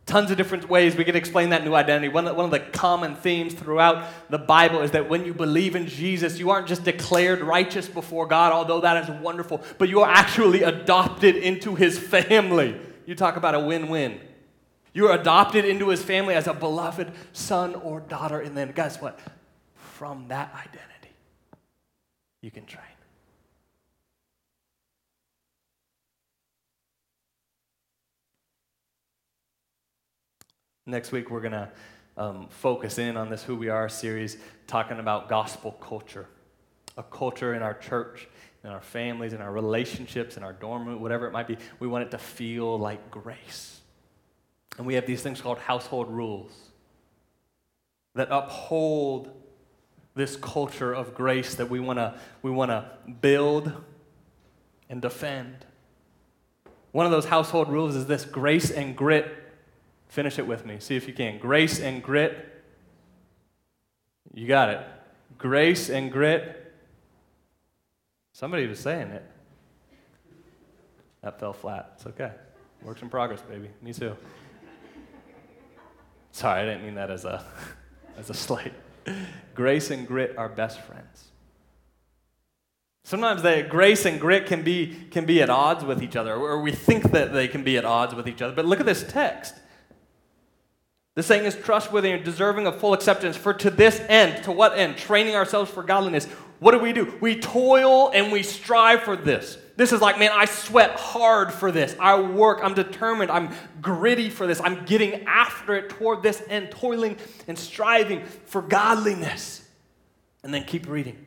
tons 0.06 0.30
of 0.30 0.38
different 0.38 0.70
ways 0.70 0.96
we 0.96 1.06
can 1.06 1.16
explain 1.16 1.52
that 1.52 1.64
new 1.64 1.74
identity. 1.74 2.10
One 2.10 2.28
of, 2.28 2.36
one 2.36 2.46
of 2.46 2.52
the 2.52 2.60
common 2.60 3.16
themes 3.16 3.54
throughout 3.54 4.06
the 4.30 4.38
Bible 4.38 4.82
is 4.82 4.92
that 4.92 5.10
when 5.10 5.26
you 5.26 5.34
believe 5.34 5.76
in 5.76 5.88
Jesus, 5.88 6.38
you 6.38 6.50
aren't 6.50 6.68
just 6.68 6.84
declared 6.84 7.40
righteous 7.42 7.88
before 7.88 8.28
God, 8.28 8.52
although 8.52 8.82
that 8.82 9.04
is 9.04 9.22
wonderful, 9.22 9.62
but 9.78 9.88
you 9.88 10.02
are 10.02 10.12
actually 10.12 10.64
adopted 10.64 11.36
into 11.38 11.76
his 11.76 11.98
family. 11.98 12.76
You 13.06 13.16
talk 13.16 13.38
about 13.38 13.56
a 13.56 13.60
win 13.60 13.88
win. 13.88 14.20
You're 14.94 15.14
adopted 15.14 15.64
into 15.64 15.88
his 15.88 16.04
family 16.04 16.34
as 16.34 16.48
a 16.48 16.54
beloved 16.54 17.12
son 17.32 17.76
or 17.76 18.02
daughter, 18.02 18.42
and 18.42 18.58
then 18.58 18.74
guess 18.74 19.02
what? 19.02 19.18
From 19.76 20.28
that 20.28 20.54
identity, 20.54 21.16
you 22.42 22.52
can 22.52 22.66
train. 22.66 22.84
Next 30.88 31.12
week, 31.12 31.30
we're 31.30 31.41
going 31.41 31.52
to 31.52 31.70
um, 32.17 32.48
focus 32.50 32.98
in 32.98 33.15
on 33.15 33.30
this 33.30 33.44
Who 33.44 33.56
We 33.56 33.70
Are 33.70 33.88
series, 33.88 34.38
talking 34.65 34.98
about 34.98 35.30
gospel 35.30 35.74
culture, 35.74 36.28
a 36.98 37.04
culture 37.04 37.54
in 37.54 37.62
our 37.62 37.76
church, 37.76 38.28
in 38.63 38.72
our 38.72 38.82
families, 38.82 39.34
in 39.34 39.41
our 39.41 39.52
relationships, 39.52 40.38
in 40.38 40.44
our 40.44 40.54
dorm 40.54 40.88
room, 40.88 41.00
whatever 41.00 41.28
it 41.28 41.34
might 41.34 41.48
be. 41.48 41.58
We 41.80 41.88
want 41.88 42.06
it 42.06 42.12
to 42.12 42.17
feel 42.17 42.80
like 42.80 43.12
grace. 43.12 43.80
And 44.80 44.88
we 44.88 44.96
have 44.96 45.06
these 45.06 45.22
things 45.22 45.39
called 45.39 45.60
household 45.60 46.10
rules 46.10 46.52
that 48.15 48.30
uphold 48.32 49.30
this 50.15 50.36
culture 50.36 50.91
of 50.91 51.13
grace 51.13 51.54
that 51.56 51.70
we 51.70 51.80
want 51.80 52.00
to 52.00 52.15
we 52.41 52.50
want 52.50 52.72
to 52.72 52.89
build 53.22 53.72
and 54.89 55.00
defend. 55.00 55.63
One 56.91 57.06
of 57.06 57.12
those 57.12 57.26
household 57.26 57.70
rules 57.70 57.96
is 57.96 58.08
this 58.08 58.26
grace 58.26 58.72
and 58.72 58.98
grit 58.98 59.41
Finish 60.12 60.39
it 60.39 60.45
with 60.45 60.65
me. 60.65 60.76
See 60.80 60.97
if 60.97 61.08
you 61.08 61.13
can. 61.13 61.39
Grace 61.39 61.80
and 61.80 62.04
grit. 62.04 62.65
You 64.34 64.45
got 64.45 64.67
it. 64.67 64.86
Grace 65.38 65.89
and 65.89 66.12
grit. 66.12 66.74
Somebody 68.34 68.67
was 68.67 68.78
saying 68.78 69.12
it. 69.12 69.24
That 71.21 71.39
fell 71.39 71.54
flat. 71.54 71.93
It's 71.95 72.06
okay. 72.08 72.32
Works 72.84 73.02
in 73.02 73.10
progress, 73.10 73.41
baby. 73.41 73.69
Me 73.82 73.93
too. 73.93 74.17
Sorry, 76.34 76.60
I 76.60 76.65
didn't 76.65 76.84
mean 76.84 76.95
that 76.95 77.10
as 77.10 77.24
a 77.24 77.45
as 78.17 78.30
a 78.30 78.34
slight. 78.34 78.74
Grace 79.56 79.91
and 79.91 80.06
grit 80.06 80.38
are 80.38 80.50
best 80.50 80.82
friends. 80.82 81.30
Sometimes 83.06 83.43
the 83.43 83.65
grace 83.67 84.06
and 84.06 84.19
grit 84.19 84.45
can 84.45 84.62
be, 84.62 85.08
can 85.10 85.26
be 85.26 85.41
at 85.41 85.50
odds 85.50 85.86
with 85.86 86.04
each 86.04 86.17
other, 86.17 86.36
or 86.36 86.62
we 86.62 86.74
think 86.74 87.12
that 87.12 87.32
they 87.32 87.47
can 87.47 87.63
be 87.63 87.78
at 87.78 87.86
odds 87.86 88.13
with 88.13 88.28
each 88.28 88.41
other. 88.41 88.54
But 88.54 88.65
look 88.65 88.82
at 88.82 88.86
this 88.86 89.06
text. 89.08 89.56
The 91.15 91.24
saying 91.24 91.45
is 91.45 91.56
trustworthy 91.56 92.12
and 92.12 92.24
deserving 92.24 92.67
of 92.67 92.80
full 92.80 92.93
acceptance. 92.93 93.36
For 93.36 93.54
to 93.56 93.69
this 93.69 94.00
end, 94.08 94.43
to 94.45 94.52
what 94.52 94.78
end? 94.78 94.97
Training 94.97 95.36
ourselves 95.36 95.69
for 95.69 95.84
godliness. 95.84 96.26
What 96.60 96.71
do 96.71 96.80
we 96.80 96.93
do? 96.93 97.17
We 97.19 97.39
toil 97.39 98.12
and 98.13 98.32
we 98.32 98.43
strive 98.43 99.04
for 99.04 99.17
this. 99.17 99.58
This 99.76 99.91
is 99.91 100.00
like, 100.00 100.19
man, 100.19 100.32
I 100.32 100.45
sweat 100.45 100.91
hard 100.91 101.52
for 101.52 101.71
this. 101.71 101.95
I 102.00 102.19
work, 102.21 102.60
I'm 102.62 102.76
determined, 102.76 103.32
I'm 103.32 103.50
gritty 103.82 104.30
for 104.30 104.45
this. 104.45 104.62
I'm 104.62 104.86
getting 104.86 105.26
after 105.26 105.76
it 105.76 105.89
toward 105.89 106.21
this 106.21 106.41
end, 106.47 106.71
toiling 106.71 107.17
and 107.47 107.58
striving 107.58 108.24
for 108.45 108.62
godliness. 108.62 109.67
And 110.43 110.54
then 110.54 110.63
keep 110.63 110.88
reading. 110.88 111.26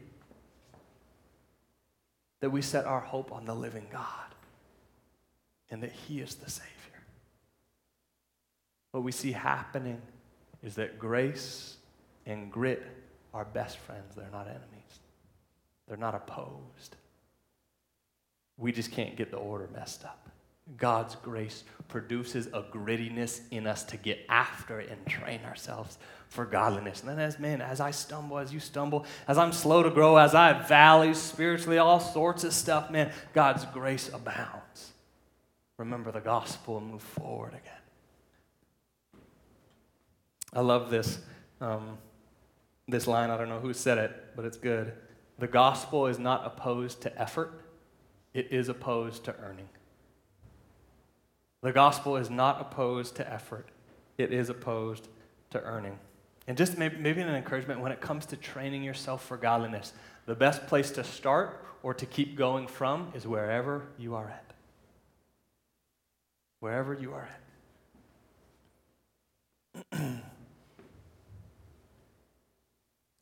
That 2.41 2.51
we 2.51 2.63
set 2.63 2.85
our 2.85 3.01
hope 3.01 3.33
on 3.33 3.45
the 3.45 3.55
living 3.55 3.87
God 3.91 4.09
and 5.71 5.83
that 5.83 5.93
He 5.93 6.21
is 6.21 6.37
the 6.37 6.51
Savior 6.51 6.94
what 8.95 9.03
we 9.03 9.11
see 9.11 9.33
happening 9.33 10.01
is 10.63 10.77
that 10.77 11.01
grace 11.01 11.79
and 12.27 12.49
grit 12.53 12.81
are 13.35 13.45
best 13.45 13.79
friends. 13.79 14.15
They're 14.15 14.29
not 14.31 14.47
enemies, 14.47 15.01
they're 15.89 15.97
not 15.97 16.15
opposed. 16.15 16.95
We 18.57 18.71
just 18.71 18.93
can't 18.93 19.17
get 19.17 19.33
the 19.33 19.37
order 19.37 19.69
messed 19.75 20.05
up. 20.05 20.29
God's 20.77 21.17
grace 21.17 21.65
produces 21.89 22.47
a 22.47 22.63
grittiness 22.63 23.41
in 23.51 23.67
us 23.67 23.83
to 23.83 23.97
get 23.97 24.21
after 24.29 24.79
and 24.79 25.05
train 25.07 25.41
ourselves 25.45 25.99
for 26.29 26.45
godliness. 26.45 27.01
And 27.01 27.09
then, 27.09 27.19
as 27.19 27.41
man, 27.41 27.61
as 27.61 27.81
I 27.81 27.91
stumble, 27.91 28.39
as 28.39 28.55
you 28.55 28.61
stumble, 28.61 29.07
as 29.27 29.39
I'm 29.39 29.53
slow 29.53 29.83
to 29.83 29.91
grow, 29.91 30.17
as 30.17 30.37
I 30.37 30.53
have 30.53 30.69
valleys 30.69 31.19
spiritually, 31.19 31.79
all 31.79 31.99
sorts 31.99 32.45
of 32.45 32.53
stuff, 32.53 32.93
man, 32.93 33.11
God's 33.33 33.65
grace 33.67 34.09
abounds. 34.15 34.93
Remember 35.79 36.13
the 36.13 36.21
gospel 36.21 36.79
and 36.79 36.93
move 36.93 37.03
forward 37.03 37.55
again. 37.55 37.84
I 40.55 40.61
love 40.61 40.91
this, 40.91 41.19
um, 41.61 41.99
this 42.87 43.07
line. 43.07 43.31
I 43.31 43.37
don't 43.37 43.49
know 43.49 43.61
who 43.61 43.75
said 43.75 43.99
it, 43.99 44.37
but 44.37 44.45
it's 44.45 44.57
good. 44.57 44.93
The 45.39 45.49
gospel 45.49 46.07
is 46.07 46.19
not 46.19 46.47
opposed 46.47 47.01
to 47.03 47.21
effort, 47.21 47.61
it 48.33 48.49
is 48.53 48.69
opposed 48.69 49.25
to 49.25 49.35
earning. 49.41 49.69
The 51.63 51.73
gospel 51.73 52.17
is 52.17 52.31
not 52.31 52.61
opposed 52.61 53.17
to 53.17 53.33
effort, 53.33 53.69
it 54.17 54.33
is 54.33 54.49
opposed 54.49 55.09
to 55.51 55.61
earning. 55.63 55.99
And 56.47 56.59
just 56.59 56.77
maybe, 56.77 56.99
maybe 56.99 57.23
an 57.23 57.35
encouragement 57.35 57.81
when 57.81 57.91
it 57.91 58.01
comes 58.01 58.27
to 58.27 58.37
training 58.37 58.85
yourself 58.85 59.25
for 59.25 59.37
godliness, 59.37 59.93
the 60.27 60.35
best 60.35 60.67
place 60.67 60.91
to 60.93 61.03
start 61.03 61.65
or 61.83 61.95
to 61.95 62.07
keep 62.07 62.37
going 62.37 62.67
from 62.67 63.11
is 63.15 63.27
wherever 63.27 63.87
you 63.99 64.15
are 64.15 64.29
at. 64.29 64.53
Wherever 66.61 66.95
you 66.95 67.15
are 67.15 67.29
at. 70.01 70.21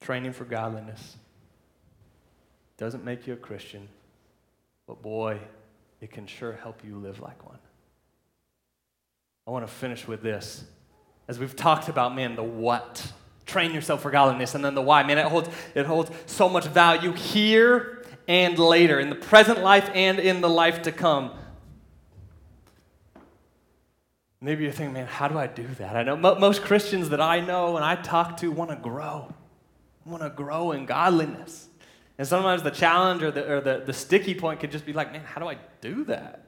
training 0.02 0.32
for 0.32 0.44
godliness. 0.44 1.16
Doesn't 2.76 3.04
make 3.04 3.26
you 3.26 3.32
a 3.34 3.36
Christian, 3.36 3.88
but 4.86 5.00
boy, 5.02 5.38
it 6.00 6.10
can 6.10 6.26
sure 6.26 6.52
help 6.52 6.84
you 6.84 6.96
live 6.96 7.20
like 7.20 7.46
one. 7.46 7.58
I 9.46 9.50
want 9.50 9.66
to 9.66 9.72
finish 9.72 10.06
with 10.06 10.22
this. 10.22 10.64
As 11.28 11.38
we've 11.38 11.56
talked 11.56 11.88
about, 11.88 12.14
man, 12.14 12.36
the 12.36 12.42
what. 12.42 13.12
Train 13.46 13.72
yourself 13.72 14.02
for 14.02 14.10
godliness, 14.10 14.54
and 14.54 14.64
then 14.64 14.74
the 14.74 14.82
why. 14.82 15.02
Man, 15.02 15.18
it 15.18 15.26
holds, 15.26 15.48
it 15.74 15.86
holds 15.86 16.10
so 16.26 16.48
much 16.48 16.66
value 16.66 17.12
here 17.12 18.04
and 18.28 18.58
later, 18.58 19.00
in 19.00 19.10
the 19.10 19.16
present 19.16 19.60
life 19.60 19.90
and 19.94 20.18
in 20.18 20.40
the 20.40 20.48
life 20.48 20.82
to 20.82 20.92
come. 20.92 21.32
Maybe 24.40 24.64
you're 24.64 24.72
thinking, 24.72 24.94
man, 24.94 25.06
how 25.06 25.28
do 25.28 25.38
I 25.38 25.46
do 25.46 25.66
that? 25.78 25.96
I 25.96 26.02
know 26.02 26.16
most 26.16 26.62
Christians 26.62 27.10
that 27.10 27.20
I 27.20 27.40
know 27.40 27.76
and 27.76 27.84
I 27.84 27.94
talk 27.94 28.38
to 28.38 28.50
want 28.50 28.70
to 28.70 28.76
grow. 28.76 29.32
I 30.04 30.10
want 30.10 30.22
to 30.22 30.30
grow 30.30 30.72
in 30.72 30.86
godliness. 30.86 31.68
And 32.18 32.26
sometimes 32.26 32.62
the 32.62 32.70
challenge 32.70 33.22
or, 33.22 33.30
the, 33.30 33.52
or 33.52 33.60
the, 33.60 33.82
the 33.86 33.92
sticky 33.92 34.34
point 34.34 34.60
could 34.60 34.70
just 34.70 34.84
be 34.84 34.92
like, 34.92 35.12
man, 35.12 35.22
how 35.24 35.40
do 35.40 35.48
I 35.48 35.58
do 35.80 36.04
that? 36.04 36.46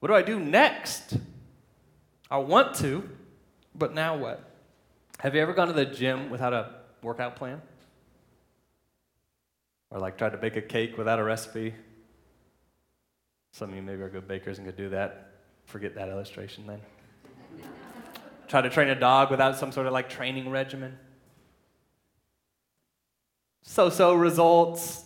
What 0.00 0.08
do 0.08 0.14
I 0.14 0.22
do 0.22 0.38
next? 0.38 1.16
I 2.30 2.38
want 2.38 2.74
to, 2.76 3.08
but 3.74 3.94
now 3.94 4.16
what? 4.16 4.44
Have 5.20 5.34
you 5.34 5.40
ever 5.40 5.52
gone 5.52 5.68
to 5.68 5.72
the 5.72 5.86
gym 5.86 6.30
without 6.30 6.52
a 6.52 6.74
workout 7.02 7.36
plan? 7.36 7.60
Or 9.90 9.98
like 9.98 10.18
tried 10.18 10.32
to 10.32 10.38
bake 10.38 10.56
a 10.56 10.62
cake 10.62 10.98
without 10.98 11.18
a 11.18 11.24
recipe? 11.24 11.74
Some 13.52 13.70
of 13.70 13.76
you 13.76 13.82
maybe 13.82 14.02
are 14.02 14.08
good 14.08 14.28
bakers 14.28 14.58
and 14.58 14.66
could 14.66 14.76
do 14.76 14.90
that. 14.90 15.32
Forget 15.64 15.94
that 15.94 16.08
illustration 16.08 16.66
then. 16.66 16.80
Try 18.48 18.60
to 18.60 18.70
train 18.70 18.88
a 18.88 18.94
dog 18.94 19.30
without 19.30 19.56
some 19.56 19.72
sort 19.72 19.86
of 19.86 19.92
like 19.92 20.08
training 20.08 20.50
regimen 20.50 20.98
so 23.68 23.90
so 23.90 24.14
results, 24.14 25.04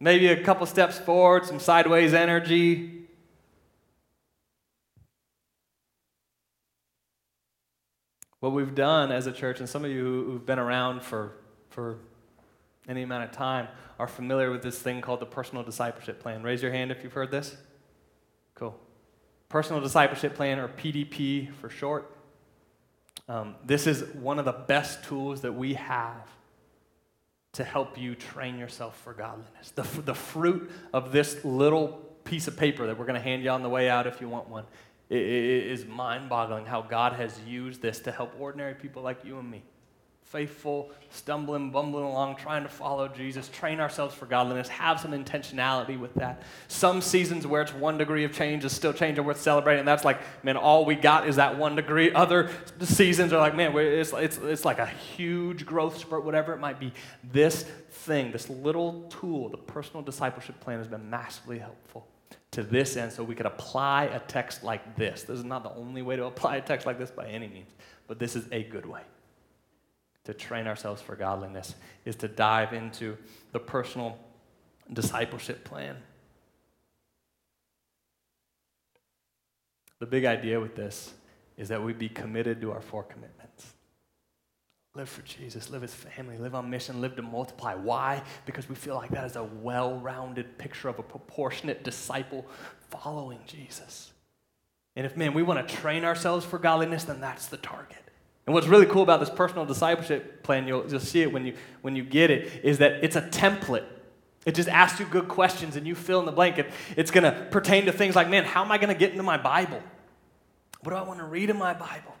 maybe 0.00 0.28
a 0.28 0.42
couple 0.42 0.64
steps 0.64 0.98
forward, 0.98 1.44
some 1.44 1.60
sideways 1.60 2.14
energy. 2.14 3.04
What 8.40 8.52
we've 8.52 8.74
done 8.74 9.12
as 9.12 9.26
a 9.26 9.32
church, 9.32 9.60
and 9.60 9.68
some 9.68 9.84
of 9.84 9.90
you 9.90 10.02
who've 10.02 10.46
been 10.46 10.58
around 10.58 11.02
for, 11.02 11.32
for 11.68 11.98
any 12.88 13.02
amount 13.02 13.24
of 13.24 13.32
time 13.32 13.68
are 13.98 14.08
familiar 14.08 14.50
with 14.50 14.62
this 14.62 14.78
thing 14.78 15.02
called 15.02 15.20
the 15.20 15.26
personal 15.26 15.62
discipleship 15.62 16.20
plan. 16.20 16.42
Raise 16.42 16.62
your 16.62 16.72
hand 16.72 16.90
if 16.90 17.04
you've 17.04 17.12
heard 17.12 17.30
this. 17.30 17.54
Cool. 18.54 18.80
Personal 19.50 19.82
discipleship 19.82 20.34
plan, 20.34 20.58
or 20.58 20.68
PDP 20.68 21.52
for 21.52 21.68
short. 21.68 22.16
Um, 23.28 23.56
this 23.62 23.86
is 23.86 24.04
one 24.14 24.38
of 24.38 24.46
the 24.46 24.52
best 24.52 25.04
tools 25.04 25.42
that 25.42 25.52
we 25.52 25.74
have 25.74 26.26
to 27.52 27.64
help 27.64 27.98
you 27.98 28.14
train 28.14 28.58
yourself 28.58 28.96
for 29.02 29.12
godliness. 29.12 29.72
The, 29.74 29.82
the 30.02 30.14
fruit 30.14 30.70
of 30.92 31.12
this 31.12 31.44
little 31.44 31.88
piece 32.24 32.46
of 32.46 32.56
paper 32.56 32.86
that 32.86 32.98
we're 32.98 33.06
going 33.06 33.14
to 33.14 33.20
hand 33.20 33.42
you 33.42 33.50
on 33.50 33.62
the 33.62 33.68
way 33.68 33.88
out 33.88 34.06
if 34.06 34.20
you 34.20 34.28
want 34.28 34.48
one 34.48 34.64
it 35.10 35.18
is 35.18 35.84
mind 35.86 36.28
boggling 36.28 36.64
how 36.64 36.82
God 36.82 37.14
has 37.14 37.38
used 37.46 37.82
this 37.82 37.98
to 38.00 38.12
help 38.12 38.32
ordinary 38.38 38.74
people 38.74 39.02
like 39.02 39.24
you 39.24 39.38
and 39.38 39.50
me 39.50 39.62
faithful, 40.30 40.92
stumbling, 41.10 41.72
bumbling 41.72 42.04
along, 42.04 42.36
trying 42.36 42.62
to 42.62 42.68
follow 42.68 43.08
Jesus, 43.08 43.48
train 43.48 43.80
ourselves 43.80 44.14
for 44.14 44.26
godliness, 44.26 44.68
have 44.68 45.00
some 45.00 45.10
intentionality 45.10 45.98
with 45.98 46.14
that. 46.14 46.42
Some 46.68 47.00
seasons 47.00 47.48
where 47.48 47.62
it's 47.62 47.74
one 47.74 47.98
degree 47.98 48.22
of 48.22 48.32
change 48.32 48.64
is 48.64 48.70
still 48.70 48.92
change 48.92 49.18
and 49.18 49.26
worth 49.26 49.40
celebrating. 49.40 49.84
That's 49.84 50.04
like, 50.04 50.20
man, 50.44 50.56
all 50.56 50.84
we 50.84 50.94
got 50.94 51.28
is 51.28 51.34
that 51.34 51.58
one 51.58 51.74
degree. 51.74 52.12
Other 52.12 52.48
seasons 52.80 53.32
are 53.32 53.40
like, 53.40 53.56
man, 53.56 53.76
it's, 53.76 54.12
it's, 54.12 54.38
it's 54.38 54.64
like 54.64 54.78
a 54.78 54.86
huge 54.86 55.66
growth 55.66 55.98
spurt, 55.98 56.24
whatever 56.24 56.54
it 56.54 56.58
might 56.58 56.78
be. 56.78 56.92
This 57.24 57.64
thing, 57.90 58.30
this 58.30 58.48
little 58.48 59.08
tool, 59.10 59.48
the 59.48 59.58
personal 59.58 60.00
discipleship 60.00 60.60
plan 60.60 60.78
has 60.78 60.86
been 60.86 61.10
massively 61.10 61.58
helpful 61.58 62.06
to 62.52 62.62
this 62.62 62.96
end 62.96 63.10
so 63.10 63.24
we 63.24 63.34
could 63.34 63.46
apply 63.46 64.04
a 64.04 64.20
text 64.20 64.62
like 64.62 64.94
this. 64.94 65.24
This 65.24 65.40
is 65.40 65.44
not 65.44 65.64
the 65.64 65.74
only 65.74 66.02
way 66.02 66.14
to 66.14 66.26
apply 66.26 66.58
a 66.58 66.60
text 66.60 66.86
like 66.86 67.00
this 67.00 67.10
by 67.10 67.26
any 67.26 67.48
means, 67.48 67.70
but 68.06 68.20
this 68.20 68.36
is 68.36 68.46
a 68.52 68.62
good 68.62 68.86
way 68.86 69.00
to 70.30 70.34
train 70.34 70.68
ourselves 70.68 71.02
for 71.02 71.16
godliness 71.16 71.74
is 72.04 72.14
to 72.14 72.28
dive 72.28 72.72
into 72.72 73.16
the 73.50 73.58
personal 73.58 74.16
discipleship 74.92 75.64
plan. 75.64 75.96
The 79.98 80.06
big 80.06 80.24
idea 80.24 80.60
with 80.60 80.76
this 80.76 81.12
is 81.56 81.68
that 81.68 81.82
we 81.82 81.92
be 81.92 82.08
committed 82.08 82.60
to 82.60 82.70
our 82.70 82.80
four 82.80 83.02
commitments. 83.02 83.74
Live 84.94 85.08
for 85.08 85.22
Jesus, 85.22 85.68
live 85.68 85.82
as 85.82 85.92
family, 85.92 86.38
live 86.38 86.54
on 86.54 86.70
mission, 86.70 87.00
live 87.00 87.16
to 87.16 87.22
multiply. 87.22 87.74
Why? 87.74 88.22
Because 88.46 88.68
we 88.68 88.76
feel 88.76 88.94
like 88.94 89.10
that 89.10 89.24
is 89.24 89.36
a 89.36 89.44
well 89.44 89.96
rounded 89.98 90.58
picture 90.58 90.88
of 90.88 90.98
a 91.00 91.02
proportionate 91.02 91.82
disciple 91.82 92.46
following 92.88 93.40
Jesus. 93.46 94.12
And 94.94 95.04
if, 95.06 95.16
man, 95.16 95.34
we 95.34 95.42
want 95.42 95.66
to 95.66 95.74
train 95.76 96.04
ourselves 96.04 96.46
for 96.46 96.58
godliness, 96.58 97.04
then 97.04 97.20
that's 97.20 97.46
the 97.46 97.56
target. 97.56 98.09
And 98.46 98.54
what's 98.54 98.66
really 98.66 98.86
cool 98.86 99.02
about 99.02 99.20
this 99.20 99.30
personal 99.30 99.64
discipleship 99.64 100.42
plan, 100.42 100.66
you'll, 100.66 100.88
you'll 100.90 101.00
see 101.00 101.22
it 101.22 101.32
when 101.32 101.46
you, 101.46 101.54
when 101.82 101.94
you 101.94 102.02
get 102.02 102.30
it, 102.30 102.64
is 102.64 102.78
that 102.78 103.04
it's 103.04 103.16
a 103.16 103.22
template. 103.22 103.84
It 104.46 104.54
just 104.54 104.68
asks 104.68 104.98
you 104.98 105.06
good 105.06 105.28
questions 105.28 105.76
and 105.76 105.86
you 105.86 105.94
fill 105.94 106.20
in 106.20 106.26
the 106.26 106.32
blank. 106.32 106.58
It, 106.58 106.70
it's 106.96 107.10
going 107.10 107.24
to 107.24 107.46
pertain 107.50 107.86
to 107.86 107.92
things 107.92 108.16
like, 108.16 108.28
man, 108.28 108.44
how 108.44 108.64
am 108.64 108.72
I 108.72 108.78
going 108.78 108.88
to 108.88 108.98
get 108.98 109.10
into 109.10 109.22
my 109.22 109.36
Bible? 109.36 109.82
What 110.80 110.92
do 110.92 110.96
I 110.96 111.02
want 111.02 111.18
to 111.20 111.26
read 111.26 111.50
in 111.50 111.58
my 111.58 111.74
Bible? 111.74 112.14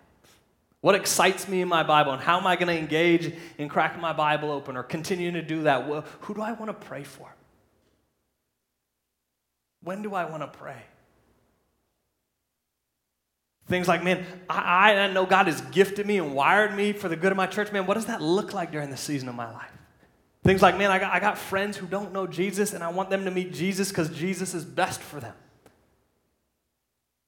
What 0.82 0.94
excites 0.94 1.48
me 1.48 1.62
in 1.62 1.68
my 1.68 1.82
Bible? 1.82 2.12
And 2.12 2.22
how 2.22 2.38
am 2.38 2.46
I 2.46 2.56
going 2.56 2.68
to 2.68 2.78
engage 2.78 3.34
in 3.58 3.68
cracking 3.68 4.00
my 4.00 4.12
Bible 4.12 4.50
open 4.50 4.76
or 4.76 4.82
continuing 4.82 5.34
to 5.34 5.42
do 5.42 5.64
that? 5.64 5.84
Who 6.20 6.34
do 6.34 6.42
I 6.42 6.52
want 6.52 6.68
to 6.68 6.86
pray 6.86 7.04
for? 7.04 7.34
When 9.82 10.02
do 10.02 10.14
I 10.14 10.26
want 10.26 10.42
to 10.42 10.58
pray? 10.58 10.82
Things 13.70 13.86
like, 13.86 14.02
man, 14.02 14.26
I, 14.48 14.94
I 14.96 15.12
know 15.12 15.24
God 15.24 15.46
has 15.46 15.60
gifted 15.60 16.04
me 16.04 16.18
and 16.18 16.34
wired 16.34 16.74
me 16.74 16.92
for 16.92 17.08
the 17.08 17.14
good 17.14 17.30
of 17.30 17.36
my 17.36 17.46
church. 17.46 17.70
Man, 17.70 17.86
what 17.86 17.94
does 17.94 18.06
that 18.06 18.20
look 18.20 18.52
like 18.52 18.72
during 18.72 18.90
the 18.90 18.96
season 18.96 19.28
of 19.28 19.36
my 19.36 19.48
life? 19.50 19.70
Things 20.42 20.60
like, 20.60 20.76
man, 20.76 20.90
I 20.90 20.98
got, 20.98 21.12
I 21.12 21.20
got 21.20 21.38
friends 21.38 21.76
who 21.76 21.86
don't 21.86 22.12
know 22.12 22.26
Jesus 22.26 22.72
and 22.72 22.82
I 22.82 22.88
want 22.88 23.10
them 23.10 23.24
to 23.26 23.30
meet 23.30 23.52
Jesus 23.52 23.90
because 23.90 24.10
Jesus 24.10 24.54
is 24.54 24.64
best 24.64 25.00
for 25.00 25.20
them. 25.20 25.34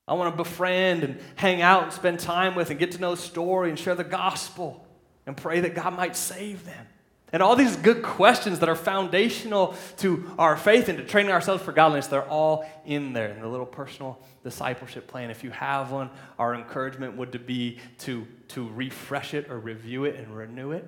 I 0.09 0.14
want 0.14 0.32
to 0.32 0.36
befriend 0.36 1.05
and 1.05 1.20
hang 1.36 1.62
out 1.62 1.84
and 1.84 1.93
spend 1.93 2.18
time 2.18 2.57
with 2.57 2.70
and 2.70 2.78
get 2.78 2.90
to 2.93 2.99
know 3.01 3.14
the 3.14 3.22
story 3.22 3.68
and 3.68 3.78
share 3.78 3.95
the 3.95 4.03
gospel 4.03 4.84
and 5.26 5.36
pray 5.36 5.61
that 5.61 5.76
God 5.76 5.95
might 5.95 6.16
save 6.16 6.64
them. 6.64 6.86
And 7.33 7.43
all 7.43 7.57
these 7.57 7.76
good 7.76 8.03
questions 8.03 8.59
that 8.59 8.68
are 8.68 8.76
foundational 8.76 9.74
to 9.99 10.30
our 10.39 10.55
faith 10.55 10.91
and 10.91 10.99
to 10.99 11.05
training 11.05 11.33
ourselves 11.33 11.62
for 11.62 11.72
godliness, 11.72 12.07
they're 12.07 12.28
all 12.28 12.66
in 12.85 13.14
there 13.14 13.28
in 13.28 13.41
the 13.41 13.49
little 13.49 13.64
personal 13.64 14.20
discipleship 14.45 15.09
plan. 15.09 15.30
If 15.30 15.43
you 15.43 15.51
have 15.51 15.91
one, 15.91 16.11
our 16.39 16.55
encouragement 16.55 17.16
would 17.16 17.47
be 17.47 17.78
to, 18.01 18.26
to 18.49 18.68
refresh 18.68 19.33
it 19.33 19.51
or 19.51 19.59
review 19.59 20.05
it 20.05 20.16
and 20.16 20.37
renew 20.37 20.72
it. 20.72 20.85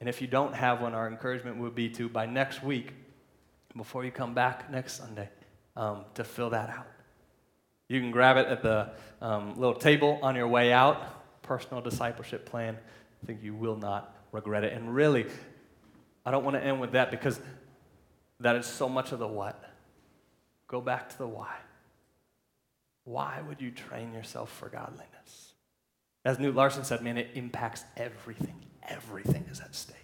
And 0.00 0.08
if 0.08 0.20
you 0.20 0.26
don't 0.26 0.52
have 0.54 0.80
one, 0.80 0.94
our 0.94 1.08
encouragement 1.08 1.58
would 1.58 1.76
be 1.76 1.88
to, 1.90 2.08
by 2.08 2.26
next 2.26 2.64
week, 2.64 2.92
before 3.76 4.04
you 4.04 4.10
come 4.10 4.34
back 4.34 4.70
next 4.70 4.94
Sunday, 4.94 5.28
um, 5.76 6.04
to 6.14 6.24
fill 6.24 6.50
that 6.50 6.70
out. 6.70 6.86
You 7.88 8.00
can 8.00 8.10
grab 8.10 8.36
it 8.36 8.48
at 8.48 8.62
the 8.62 8.90
um, 9.20 9.58
little 9.58 9.74
table 9.74 10.18
on 10.22 10.34
your 10.34 10.48
way 10.48 10.72
out. 10.72 11.42
Personal 11.42 11.82
discipleship 11.82 12.46
plan. 12.46 12.76
I 13.22 13.26
think 13.26 13.42
you 13.42 13.54
will 13.54 13.76
not 13.76 14.16
regret 14.32 14.64
it. 14.64 14.72
And 14.72 14.94
really, 14.94 15.26
I 16.24 16.30
don't 16.30 16.44
want 16.44 16.56
to 16.56 16.64
end 16.64 16.80
with 16.80 16.92
that 16.92 17.10
because 17.10 17.40
that 18.40 18.56
is 18.56 18.66
so 18.66 18.88
much 18.88 19.12
of 19.12 19.18
the 19.18 19.28
what. 19.28 19.62
Go 20.66 20.80
back 20.80 21.08
to 21.10 21.18
the 21.18 21.28
why. 21.28 21.54
Why 23.04 23.40
would 23.46 23.60
you 23.60 23.70
train 23.70 24.14
yourself 24.14 24.50
for 24.50 24.68
godliness? 24.68 25.52
As 26.24 26.38
Newt 26.38 26.54
Larson 26.54 26.84
said, 26.84 27.02
man, 27.02 27.18
it 27.18 27.30
impacts 27.34 27.84
everything. 27.96 28.64
Everything 28.88 29.44
is 29.50 29.60
at 29.60 29.74
stake. 29.74 29.96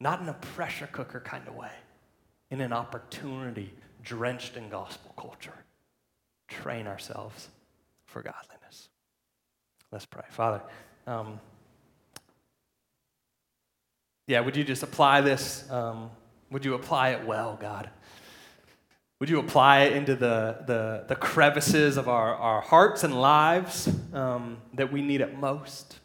Not 0.00 0.20
in 0.20 0.28
a 0.28 0.34
pressure 0.34 0.88
cooker 0.90 1.20
kind 1.20 1.46
of 1.46 1.54
way, 1.54 1.72
in 2.50 2.60
an 2.60 2.72
opportunity 2.72 3.72
drenched 4.02 4.56
in 4.56 4.68
gospel 4.68 5.14
culture. 5.16 5.64
Train 6.48 6.86
ourselves 6.86 7.48
for 8.06 8.22
godliness. 8.22 8.88
Let's 9.90 10.06
pray. 10.06 10.24
Father, 10.30 10.62
um, 11.06 11.38
yeah, 14.26 14.40
would 14.40 14.56
you 14.56 14.64
just 14.64 14.82
apply 14.82 15.20
this? 15.20 15.68
Um, 15.70 16.10
would 16.50 16.64
you 16.64 16.74
apply 16.74 17.10
it 17.10 17.26
well, 17.26 17.58
God? 17.60 17.90
Would 19.18 19.30
you 19.30 19.38
apply 19.38 19.82
it 19.82 19.92
into 19.92 20.16
the, 20.16 20.64
the, 20.66 21.04
the 21.08 21.14
crevices 21.14 21.96
of 21.96 22.08
our, 22.08 22.34
our 22.34 22.60
hearts 22.60 23.04
and 23.04 23.20
lives 23.20 23.88
um, 24.12 24.58
that 24.74 24.92
we 24.92 25.00
need 25.00 25.20
it 25.20 25.38
most? 25.38 26.00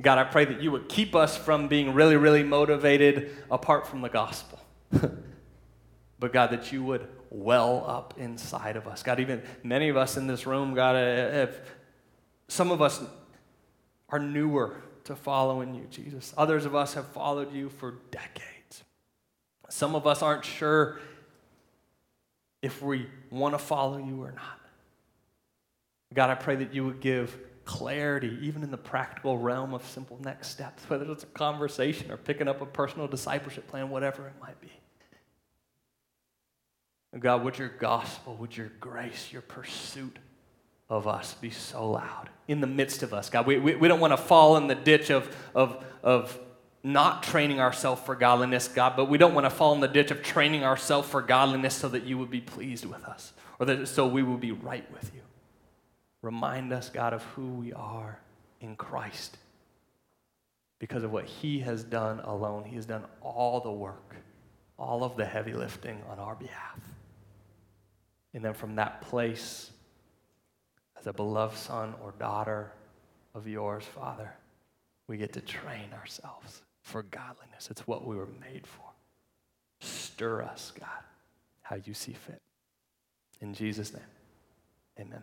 God, 0.00 0.18
I 0.18 0.24
pray 0.24 0.44
that 0.44 0.62
you 0.62 0.70
would 0.70 0.88
keep 0.88 1.14
us 1.14 1.36
from 1.36 1.68
being 1.68 1.94
really, 1.94 2.16
really 2.16 2.42
motivated 2.42 3.34
apart 3.50 3.86
from 3.86 4.02
the 4.02 4.08
gospel. 4.08 4.60
but 4.90 6.32
God, 6.32 6.50
that 6.50 6.70
you 6.70 6.84
would 6.84 7.08
well 7.30 7.84
up 7.88 8.14
inside 8.18 8.76
of 8.76 8.86
us. 8.86 9.02
God, 9.02 9.20
even 9.20 9.42
many 9.62 9.88
of 9.88 9.96
us 9.96 10.16
in 10.16 10.26
this 10.26 10.46
room, 10.46 10.74
God, 10.74 10.96
if 10.96 11.58
some 12.48 12.70
of 12.70 12.80
us 12.80 13.02
are 14.10 14.18
newer 14.18 14.82
to 15.06 15.16
following 15.16 15.74
you, 15.74 15.86
Jesus. 15.90 16.34
Others 16.36 16.64
of 16.66 16.74
us 16.74 16.94
have 16.94 17.06
followed 17.08 17.52
you 17.52 17.68
for 17.68 17.96
decades. 18.10 18.84
Some 19.68 19.94
of 19.94 20.06
us 20.06 20.22
aren't 20.22 20.44
sure 20.44 20.98
if 22.62 22.82
we 22.82 23.06
want 23.30 23.54
to 23.54 23.58
follow 23.58 23.98
you 23.98 24.22
or 24.22 24.32
not. 24.32 24.60
God, 26.14 26.30
I 26.30 26.34
pray 26.34 26.56
that 26.56 26.74
you 26.74 26.84
would 26.84 27.00
give 27.00 27.36
clarity, 27.64 28.38
even 28.42 28.62
in 28.62 28.70
the 28.70 28.76
practical 28.78 29.38
realm 29.38 29.74
of 29.74 29.84
simple 29.86 30.18
next 30.22 30.48
steps, 30.48 30.82
whether 30.88 31.10
it's 31.10 31.24
a 31.24 31.28
conversation 31.28 32.10
or 32.10 32.16
picking 32.16 32.48
up 32.48 32.60
a 32.60 32.66
personal 32.66 33.08
discipleship 33.08 33.66
plan, 33.68 33.90
whatever 33.90 34.26
it 34.26 34.34
might 34.40 34.60
be. 34.60 34.70
God, 37.18 37.44
would 37.44 37.58
your 37.58 37.68
gospel, 37.68 38.36
would 38.36 38.56
your 38.56 38.70
grace, 38.78 39.32
your 39.32 39.42
pursuit 39.42 40.18
of 40.90 41.08
us 41.08 41.34
be 41.34 41.50
so 41.50 41.90
loud 41.90 42.28
in 42.48 42.60
the 42.60 42.66
midst 42.66 43.02
of 43.02 43.12
us. 43.12 43.30
God, 43.30 43.46
we, 43.46 43.58
we, 43.58 43.74
we 43.74 43.88
don't 43.88 44.00
want 44.00 44.12
to 44.12 44.16
fall 44.16 44.56
in 44.56 44.66
the 44.66 44.74
ditch 44.74 45.10
of, 45.10 45.34
of, 45.54 45.84
of 46.02 46.38
not 46.82 47.22
training 47.22 47.60
ourselves 47.60 48.00
for 48.02 48.14
godliness, 48.14 48.68
God, 48.68 48.94
but 48.96 49.06
we 49.06 49.18
don't 49.18 49.34
want 49.34 49.44
to 49.44 49.50
fall 49.50 49.74
in 49.74 49.80
the 49.80 49.88
ditch 49.88 50.10
of 50.10 50.22
training 50.22 50.62
ourselves 50.62 51.08
for 51.08 51.20
godliness 51.20 51.74
so 51.74 51.88
that 51.88 52.04
you 52.04 52.16
would 52.18 52.30
be 52.30 52.40
pleased 52.40 52.84
with 52.84 53.04
us 53.04 53.32
or 53.58 53.66
that 53.66 53.88
so 53.88 54.06
we 54.06 54.22
will 54.22 54.36
be 54.36 54.52
right 54.52 54.90
with 54.92 55.10
you. 55.14 55.22
Remind 56.22 56.72
us, 56.72 56.88
God, 56.88 57.12
of 57.12 57.22
who 57.22 57.46
we 57.46 57.72
are 57.72 58.20
in 58.60 58.76
Christ 58.76 59.36
because 60.78 61.02
of 61.02 61.12
what 61.12 61.24
he 61.24 61.60
has 61.60 61.82
done 61.82 62.20
alone. 62.20 62.64
He 62.64 62.76
has 62.76 62.86
done 62.86 63.04
all 63.20 63.60
the 63.60 63.72
work, 63.72 64.14
all 64.78 65.02
of 65.02 65.16
the 65.16 65.24
heavy 65.24 65.52
lifting 65.52 66.00
on 66.08 66.18
our 66.18 66.34
behalf. 66.34 66.78
And 68.34 68.44
then 68.44 68.54
from 68.54 68.76
that 68.76 69.00
place, 69.00 69.70
as 71.06 71.10
a 71.10 71.12
beloved 71.12 71.56
son 71.56 71.94
or 72.02 72.12
daughter 72.18 72.72
of 73.32 73.46
yours, 73.46 73.84
Father, 73.84 74.34
we 75.06 75.16
get 75.16 75.32
to 75.34 75.40
train 75.40 75.92
ourselves 75.92 76.62
for 76.82 77.04
godliness. 77.04 77.68
It's 77.70 77.86
what 77.86 78.04
we 78.04 78.16
were 78.16 78.28
made 78.40 78.66
for. 78.66 78.86
Stir 79.80 80.42
us, 80.42 80.72
God, 80.78 80.88
how 81.62 81.76
you 81.76 81.94
see 81.94 82.12
fit. 82.12 82.42
In 83.40 83.54
Jesus' 83.54 83.92
name, 83.92 84.02
amen. 84.98 85.22